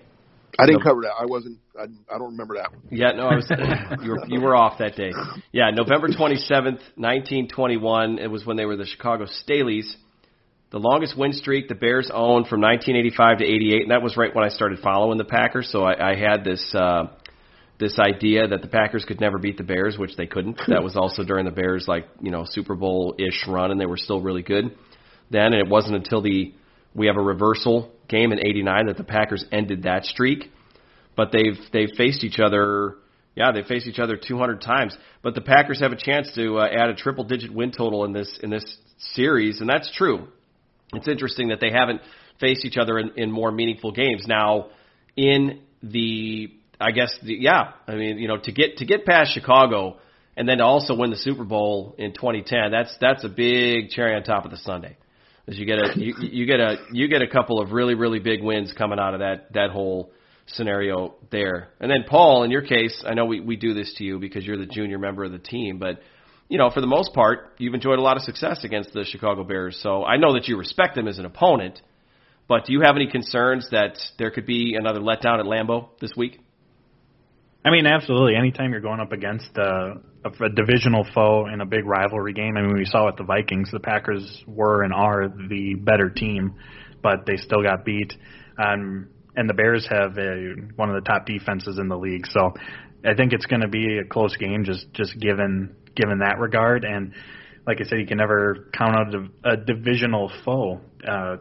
[0.58, 0.90] I didn't No.
[0.90, 1.14] cover that.
[1.20, 1.58] I wasn't.
[1.78, 1.84] I,
[2.14, 2.82] I don't remember that one.
[2.90, 3.50] Yeah, no, I was
[4.02, 5.12] you were you were off that day.
[5.52, 8.18] Yeah, November 27th, 1921.
[8.18, 9.92] It was when they were the Chicago Staleys.
[10.70, 14.34] The longest win streak the Bears owned from 1985 to 88, and that was right
[14.34, 15.68] when I started following the Packers.
[15.70, 17.04] So I, I had this uh,
[17.78, 20.60] this idea that the Packers could never beat the Bears, which they couldn't.
[20.68, 23.86] That was also during the Bears like you know Super Bowl ish run, and they
[23.86, 24.76] were still really good
[25.30, 25.52] then.
[25.52, 26.52] And it wasn't until the
[26.92, 30.50] we have a reversal game in '89 that the Packers ended that streak.
[31.16, 32.96] But they've they've faced each other.
[33.36, 34.96] Yeah, they faced each other 200 times.
[35.22, 38.12] But the Packers have a chance to uh, add a triple digit win total in
[38.12, 38.64] this in this
[38.98, 40.28] series, and that's true.
[40.92, 42.00] It's interesting that they haven't
[42.40, 44.24] faced each other in, in more meaningful games.
[44.26, 44.68] Now,
[45.16, 49.32] in the, I guess, the, yeah, I mean, you know, to get to get past
[49.32, 49.98] Chicago
[50.36, 54.14] and then to also win the Super Bowl in 2010, that's that's a big cherry
[54.14, 54.96] on top of the Sunday.
[55.46, 58.18] As you get a you, you get a you get a couple of really really
[58.18, 60.10] big wins coming out of that that whole
[60.46, 61.68] scenario there.
[61.80, 64.46] And then Paul, in your case, I know we we do this to you because
[64.46, 66.00] you're the junior member of the team, but
[66.48, 69.44] you know, for the most part, you've enjoyed a lot of success against the Chicago
[69.44, 69.78] Bears.
[69.82, 71.80] So I know that you respect them as an opponent,
[72.48, 76.12] but do you have any concerns that there could be another letdown at Lambeau this
[76.16, 76.43] week?
[77.64, 78.36] I mean, absolutely.
[78.36, 79.94] Anytime you're going up against a,
[80.24, 83.24] a, a divisional foe in a big rivalry game, I mean, we saw with the
[83.24, 86.56] Vikings, the Packers were and are the better team,
[87.02, 88.12] but they still got beat.
[88.58, 92.52] Um, and the Bears have a, one of the top defenses in the league, so
[93.04, 96.84] I think it's going to be a close game, just just given given that regard.
[96.84, 97.12] And
[97.66, 100.80] like I said, you can never count out a, a divisional foe.
[101.06, 101.36] Uh,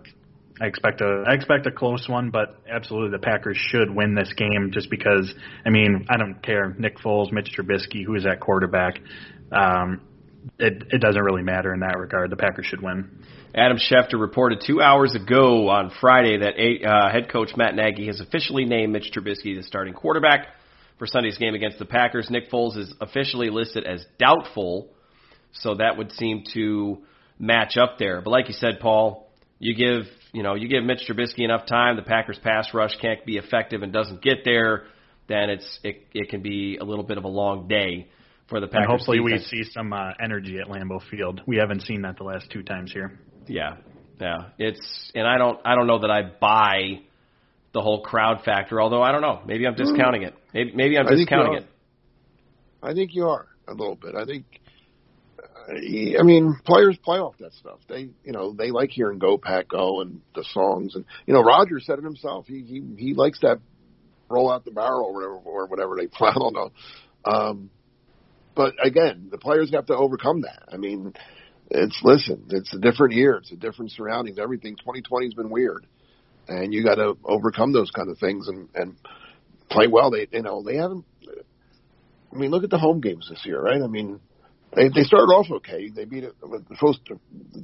[0.64, 4.32] I expect a I expect a close one, but absolutely the Packers should win this
[4.38, 5.34] game just because
[5.66, 9.02] I mean I don't care Nick Foles, Mitch Trubisky, who is at quarterback.
[9.52, 10.00] Um,
[10.58, 12.30] it it doesn't really matter in that regard.
[12.30, 13.26] The Packers should win.
[13.54, 18.08] Adam Schefter reported two hours ago on Friday that a, uh, head coach Matt Nagy
[18.08, 20.48] has officially named Mitch Trubisky the starting quarterback
[20.98, 22.30] for Sunday's game against the Packers.
[22.30, 24.94] Nick Foles is officially listed as doubtful,
[25.52, 27.04] so that would seem to
[27.38, 28.22] match up there.
[28.22, 31.96] But like you said, Paul, you give you know you give Mitch Trubisky enough time,
[31.96, 34.84] the Packers pass rush can't be effective and doesn't get there,
[35.28, 38.08] then it's it it can be a little bit of a long day
[38.50, 38.86] for the Packers.
[38.90, 39.50] and hopefully defense.
[39.52, 41.42] we see some uh, energy at Lambeau Field.
[41.48, 43.18] We haven't seen that the last two times here.
[43.48, 43.78] Yeah,
[44.20, 44.50] yeah.
[44.58, 47.02] It's and I don't I don't know that I buy
[47.74, 48.82] the whole crowd factor.
[48.82, 50.34] Although I don't know, maybe I'm discounting it.
[50.54, 51.68] Maybe maybe I'm I discounting it.
[52.82, 54.16] I think you are a little bit.
[54.16, 54.46] I think.
[55.70, 57.80] I mean, players play off that stuff.
[57.88, 61.42] They, you know, they like hearing "Go Pack Go" and the songs, and you know,
[61.42, 62.48] Roger said it himself.
[62.48, 63.60] He he he likes that
[64.30, 66.30] roll out the barrel or whatever or whatever they play.
[66.30, 66.72] I don't know.
[67.26, 67.70] Um,
[68.56, 70.64] but again, the players have to overcome that.
[70.72, 71.14] I mean,
[71.70, 74.38] it's listen, it's a different year, it's a different surroundings.
[74.40, 75.86] Everything 2020 has been weird,
[76.48, 78.96] and you got to overcome those kind of things and and
[79.70, 80.12] play well.
[80.12, 81.06] They, you know, they haven't.
[82.34, 83.82] I mean, look at the home games this year, right?
[83.82, 84.20] I mean,
[84.76, 85.90] they they started off okay.
[85.90, 86.34] They beat it.
[86.42, 87.20] the Supposed to,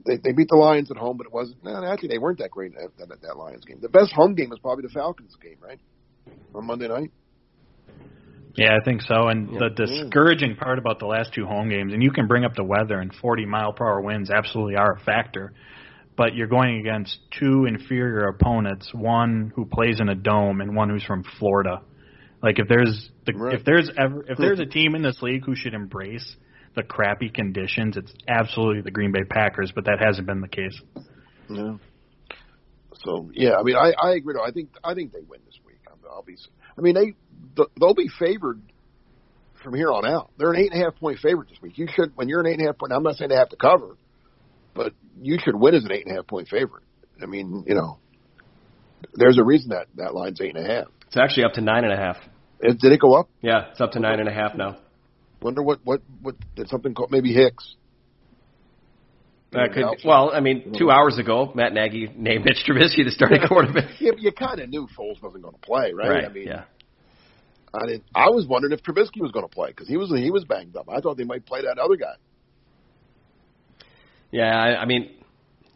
[0.06, 1.64] they they beat the Lions at home, but it wasn't.
[1.64, 3.80] No, actually, they weren't that great at that, that Lions game.
[3.82, 5.80] The best home game was probably the Falcons game, right?
[6.54, 7.12] On Monday night.
[8.56, 9.28] Yeah, I think so.
[9.28, 9.60] And Yeah.
[9.60, 12.64] the discouraging part about the last two home games, and you can bring up the
[12.64, 15.54] weather and 40 mile per hour winds absolutely are a factor,
[16.18, 20.90] but you're going against two inferior opponents, one who plays in a dome and one
[20.90, 21.82] who's from Florida.
[22.44, 23.54] Like if there's the, Right.
[23.56, 26.36] if there's ever if there's a team in this league who should embrace
[26.76, 30.80] the crappy conditions, it's absolutely the Green Bay Packers, but that hasn't been the case.
[31.50, 31.78] Yeah.
[33.04, 34.34] So yeah, I mean, I I agree.
[34.34, 34.46] though.
[34.46, 35.78] I think I think they win this week.
[35.88, 36.38] I'm, I'll be.
[36.78, 38.62] I mean, they they'll be favored
[39.64, 40.32] from here on out.
[40.38, 41.78] They're an eight and a half point favorite this week.
[41.78, 42.94] You should, when you're an eight and a half point.
[42.94, 43.98] I'm not saying they have to cover,
[44.74, 46.84] but you should win as an eight and a half point favorite.
[47.22, 48.00] I mean, you know,
[49.14, 50.88] there's a reason that that line's eight and a half.
[51.08, 52.18] It's actually up to nine and a half.
[52.62, 53.30] It, did it go up?
[53.42, 54.78] Yeah, it's up to nine and a half now.
[55.42, 57.76] Wonder what what what did something called maybe Hicks.
[59.52, 63.42] That could, well, I mean, two hours ago, Matt Nagy named Mitch Trubisky the starting
[63.48, 64.00] quarterback.
[64.00, 66.08] yeah, you kind of knew Foles wasn't going to play, right?
[66.08, 66.26] Right.
[66.26, 66.66] I mean, yeah.
[67.74, 70.30] I didn't, I was wondering if Trubisky was going to play because he was he
[70.30, 70.88] was banged up.
[70.88, 72.14] I thought they might play that other guy.
[74.32, 75.10] Yeah, I, I mean,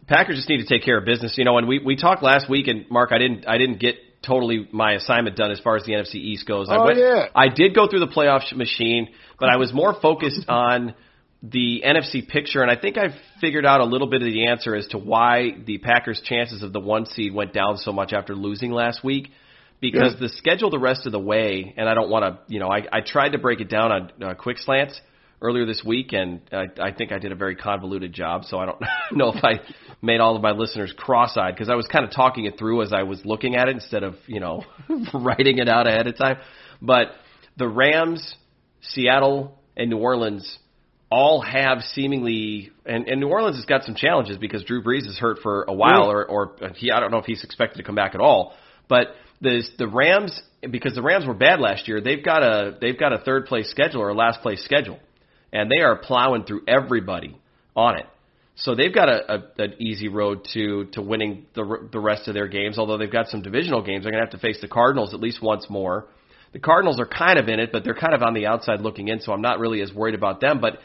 [0.07, 1.57] Packers just need to take care of business, you know.
[1.57, 3.95] And we we talked last week, and Mark, I didn't I didn't get
[4.26, 6.69] totally my assignment done as far as the NFC East goes.
[6.69, 7.28] I Oh, went, yeah.
[7.36, 9.09] I did go through the playoff machine,
[9.39, 10.95] but I was more focused on
[11.41, 14.76] the NFC picture, and I think I've figured out a little bit of the answer
[14.76, 18.34] as to why the Packers' chances of the one seed went down so much after
[18.34, 19.30] losing last week.
[19.82, 22.69] Because the schedule the rest of the way, and I don't want to, you know,
[22.69, 24.97] I, I tried to break it down on uh, quick slants
[25.44, 28.46] earlier this week, and I, I think I did a very convoluted job.
[28.46, 28.82] So I don't
[29.12, 29.60] know if I
[30.02, 32.94] made all of my listeners cross-eyed because I was kind of talking it through as
[32.94, 34.64] I was looking at it instead of, you know,
[35.14, 36.38] writing it out ahead of time.
[36.82, 37.08] But
[37.58, 38.36] the Rams,
[38.82, 40.58] Seattle, and New Orleans
[41.12, 45.20] all have seemingly, and, and New Orleans has got some challenges because Drew Brees is
[45.20, 47.94] hurt for a while, or, or he, I don't know if he's expected to come
[47.94, 48.56] back at all.
[48.88, 52.98] But the the Rams, because the Rams were bad last year, they've got a they've
[52.98, 55.00] got a third place schedule or a last place schedule,
[55.54, 57.38] and they are plowing through everybody
[57.76, 58.06] on it.
[58.56, 62.34] So they've got a, a an easy road to to winning the the rest of
[62.34, 62.78] their games.
[62.78, 65.22] Although they've got some divisional games, they're going to have to face the Cardinals at
[65.22, 66.08] least once more.
[66.51, 69.08] The Cardinals are kind of in it, but they're kind of on the outside looking
[69.08, 70.62] in, so I'm not really as worried about them.
[70.62, 70.78] But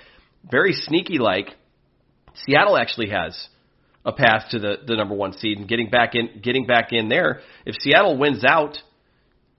[0.51, 1.49] very sneaky like,
[2.47, 3.49] Seattle actually has
[4.05, 7.09] a path to the, the number one seed and getting back in getting back in
[7.09, 7.41] there.
[7.67, 8.79] If Seattle wins out,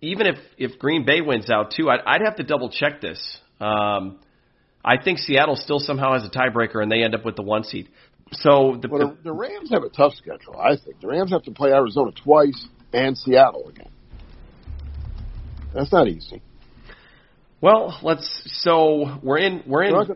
[0.02, 3.38] even if if Green Bay wins out too, I'd, I'd have to double check this.
[3.60, 4.20] Um,
[4.84, 7.64] I think Seattle still somehow has a tiebreaker and they end up with the one
[7.64, 7.90] seed.
[8.32, 10.56] So the, Well, the, the Rams have a tough schedule.
[10.58, 13.90] I think the Rams have to play Arizona twice and Seattle again.
[15.74, 16.42] That's not easy.
[17.62, 18.28] well, let's.
[18.64, 20.16] So we're in we're in gonna-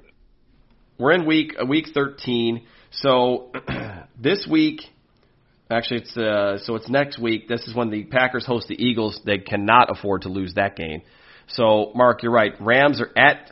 [0.97, 2.65] we're in week uh, week 13.
[2.91, 3.51] So
[4.19, 4.81] this week,
[5.69, 7.47] actually, it's uh, so it's next week.
[7.47, 9.19] This is when the Packers host the Eagles.
[9.25, 11.01] They cannot afford to lose that game.
[11.49, 12.53] So, Mark, you're right.
[12.59, 13.51] Rams are at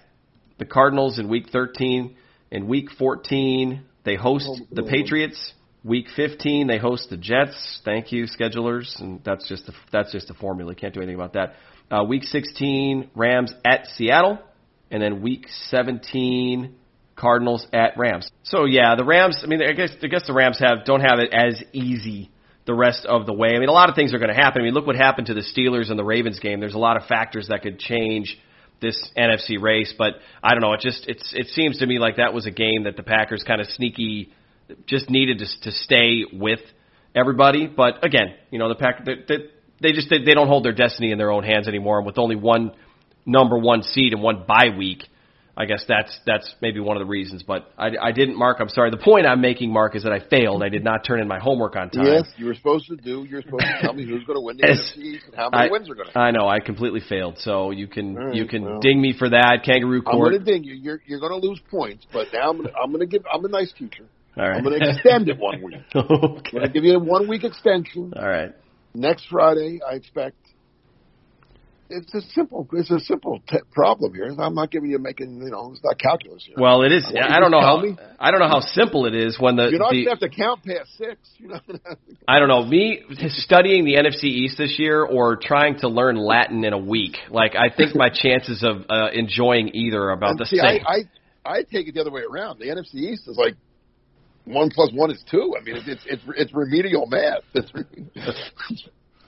[0.61, 2.15] the Cardinals in week 13.
[2.51, 5.53] In week 14, they host the Patriots.
[5.83, 7.81] Week 15, they host the Jets.
[7.83, 9.01] Thank you, schedulers.
[9.01, 10.75] And that's just a, that's just a formula.
[10.75, 11.55] Can't do anything about that.
[11.89, 14.37] Uh, week 16, Rams at Seattle,
[14.91, 16.75] and then week 17,
[17.15, 18.29] Cardinals at Rams.
[18.43, 19.41] So yeah, the Rams.
[19.43, 22.29] I mean, I guess I guess the Rams have don't have it as easy
[22.67, 23.49] the rest of the way.
[23.55, 24.61] I mean, a lot of things are going to happen.
[24.61, 26.59] I mean, look what happened to the Steelers and the Ravens game.
[26.59, 28.37] There's a lot of factors that could change
[28.81, 30.13] this NFC race, but
[30.43, 30.73] I don't know.
[30.73, 33.43] It just it's it seems to me like that was a game that the Packers
[33.45, 34.33] kind of sneaky
[34.87, 36.59] just needed to to stay with
[37.15, 37.67] everybody.
[37.67, 39.37] But again, you know, the Pack they, they,
[39.81, 41.97] they just they, they don't hold their destiny in their own hands anymore.
[41.97, 42.71] And with only one
[43.25, 45.03] number one seed and one bye week,
[45.61, 47.43] I guess that's that's maybe one of the reasons.
[47.43, 48.57] But I, I didn't, Mark.
[48.59, 48.89] I'm sorry.
[48.89, 50.63] The point I'm making, Mark, is that I failed.
[50.63, 52.05] I did not turn in my homework on time.
[52.05, 53.27] Yes, you were supposed to do.
[53.29, 54.63] You're supposed to tell me who's going to win the.
[54.63, 56.17] NFC East and how many I, wins are going to.
[56.17, 57.37] I know I completely failed.
[57.37, 58.79] So you can right, you can well.
[58.79, 59.59] ding me for that.
[59.63, 60.33] Kangaroo court.
[60.33, 60.73] I'm going to ding you.
[60.73, 63.23] You're you're going to lose points, but now I'm going to I'm going to give.
[63.31, 64.05] I'm a nice teacher.
[64.35, 64.57] All right.
[64.57, 65.75] I'm going to extend it one week.
[65.93, 66.59] I'm going okay.
[66.59, 68.13] to give you a one week extension.
[68.15, 68.51] All right.
[68.95, 70.35] Next Friday, I expect.
[71.91, 72.67] It's a simple.
[72.73, 74.33] It's a simple t- problem here.
[74.39, 75.41] I'm not giving you making.
[75.41, 76.55] You know, it's not calculus here.
[76.57, 77.03] Well, it is.
[77.03, 77.79] Don't I don't know how.
[77.79, 77.97] me?
[78.19, 80.63] I don't know how simple it is when the, You're not the have to count
[80.63, 81.19] past six.
[81.37, 82.15] You're not going to have to.
[82.27, 82.63] I don't know.
[82.63, 87.17] Me studying the NFC East this year or trying to learn Latin in a week.
[87.29, 90.81] Like I think my chances of uh, enjoying either are about And the see, same.
[90.85, 91.03] I, I
[91.43, 92.59] I take it the other way around.
[92.59, 93.55] The NFC East is like
[94.45, 95.55] one plus one is two.
[95.59, 97.43] I mean, it's it's it's, it's remedial math.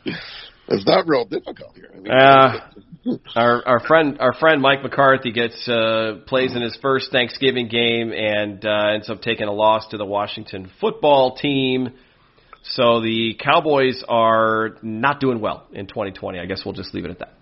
[0.05, 0.19] It's,
[0.67, 1.91] it's not real difficult here.
[1.93, 6.77] I mean, Uh, our our friend our friend Mike McCarthy gets uh, plays in his
[6.81, 11.89] first Thanksgiving game and uh, ends up taking a loss to the Washington football team.
[12.63, 16.39] So the Cowboys are not doing well in 2020.
[16.39, 17.33] I guess we'll just leave it at that.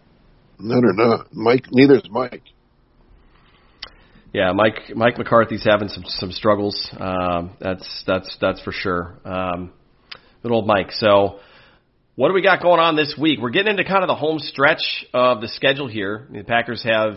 [0.57, 1.27] no, they're not.
[1.31, 2.41] Mike, neither is Mike.
[4.33, 6.89] Yeah, Mike Mike McCarthy's having some some struggles.
[6.97, 9.17] Um, that's that's that's for sure.
[9.25, 9.73] Um,
[10.41, 10.91] good old Mike.
[10.93, 11.39] So,
[12.15, 13.39] what do we got going on this week?
[13.41, 16.27] We're getting into kind of the home stretch of the schedule here.
[16.31, 17.15] The Packers have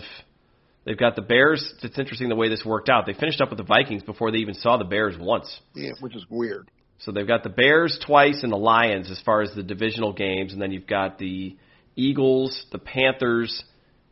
[0.85, 1.75] they've got the Bears.
[1.83, 3.05] It's interesting the way this worked out.
[3.07, 5.61] They finished up with the Vikings before they even saw the Bears once.
[5.75, 6.71] Yeah, which is weird.
[6.99, 10.53] So they've got the Bears twice and the Lions as far as the divisional games,
[10.53, 11.57] and then you've got the
[11.97, 13.65] Eagles, the Panthers,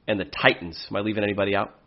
[0.09, 0.85] and the Titans.
[0.91, 1.79] Am I leaving anybody out?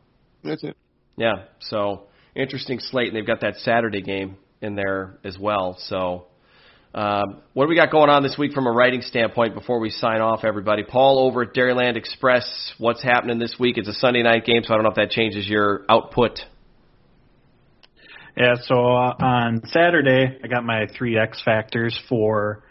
[0.43, 0.78] That's it.
[1.18, 1.43] Yeah.
[1.60, 5.76] So interesting slate, and they've got that Saturday game in there as well.
[5.80, 6.28] So.
[6.96, 9.89] Um, what do we got going on this week from a writing standpoint before we
[9.89, 10.82] sign off, everybody?
[10.82, 13.78] Paul over at Dairyland Express, what's happening this week?
[13.78, 16.39] It's a Sunday night game, so I don't know if that changes your output.
[18.38, 22.64] Yeah, so uh, on Saturday, I got my three X factors for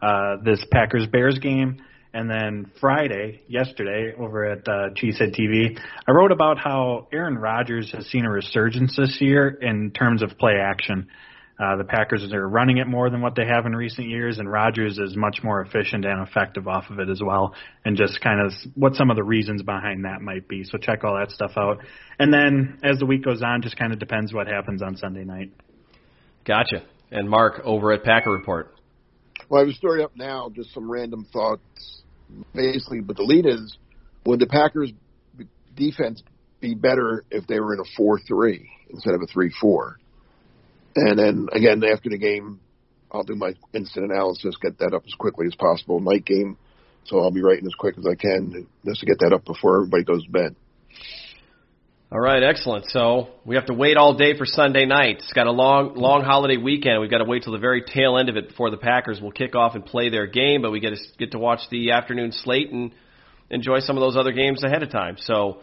[0.00, 1.82] uh, this Packers Bears game.
[2.14, 7.92] And then Friday, yesterday, over at uh, Cheesehead TV, I wrote about how Aaron Rodgers
[7.92, 11.08] has seen a resurgence this year in terms of play action.
[11.58, 14.50] Uh, the Packers are running it more than what they have in recent years, and
[14.50, 17.54] Rodgers is much more efficient and effective off of it as well.
[17.84, 20.64] And just kind of what some of the reasons behind that might be.
[20.64, 21.78] So check all that stuff out.
[22.18, 25.24] And then as the week goes on, just kind of depends what happens on Sunday
[25.24, 25.50] night.
[26.44, 26.82] Gotcha.
[27.10, 28.74] And Mark over at Packer Report.
[29.48, 32.02] Well, I have a story up now, just some random thoughts.
[32.54, 33.78] Basically, but the lead is
[34.26, 34.92] would the Packers
[35.76, 36.22] defense
[36.60, 39.96] be better if they were in a 4 3 instead of a 3 4?
[40.96, 42.60] And then again, after the game,
[43.12, 46.00] I'll do my instant analysis, get that up as quickly as possible.
[46.00, 46.56] Night game,
[47.04, 49.76] so I'll be writing as quick as I can just to get that up before
[49.76, 50.56] everybody goes to bed.
[52.10, 52.86] All right, excellent.
[52.86, 55.16] So we have to wait all day for Sunday night.
[55.18, 57.00] It's got a long, long holiday weekend.
[57.00, 59.32] We've got to wait till the very tail end of it before the Packers will
[59.32, 60.62] kick off and play their game.
[60.62, 62.92] But we get to get to watch the afternoon slate and
[63.50, 65.16] enjoy some of those other games ahead of time.
[65.18, 65.62] So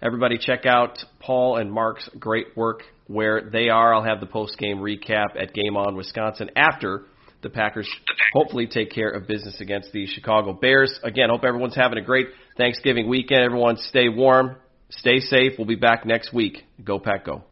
[0.00, 3.94] everybody, check out Paul and Mark's great work where they are.
[3.94, 7.02] I'll have the post game recap at Game On Wisconsin after
[7.42, 7.88] the Packers
[8.32, 10.98] hopefully take care of business against the Chicago Bears.
[11.02, 13.40] Again, hope everyone's having a great Thanksgiving weekend.
[13.40, 14.56] Everyone stay warm,
[14.90, 15.52] stay safe.
[15.58, 16.64] We'll be back next week.
[16.84, 17.51] Go Pack Go.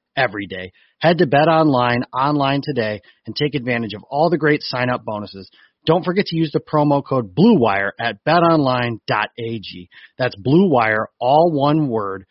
[0.15, 0.71] every day.
[0.99, 5.03] Head to Bet Online online today and take advantage of all the great sign up
[5.05, 5.49] bonuses.
[5.85, 9.89] Don't forget to use the promo code BLUEWIRE at betonline.ag.
[10.17, 12.25] That's Blue Wire, all one word.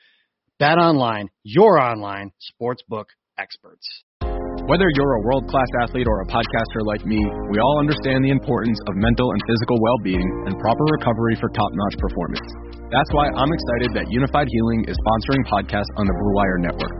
[0.60, 3.06] Bet Online, your online sportsbook
[3.38, 3.88] experts.
[4.68, 7.18] Whether you're a world class athlete or a podcaster like me,
[7.50, 11.48] we all understand the importance of mental and physical well being and proper recovery for
[11.50, 12.46] top notch performance.
[12.92, 16.99] That's why I'm excited that Unifyd Healing is sponsoring podcasts on the Blue Wire Network.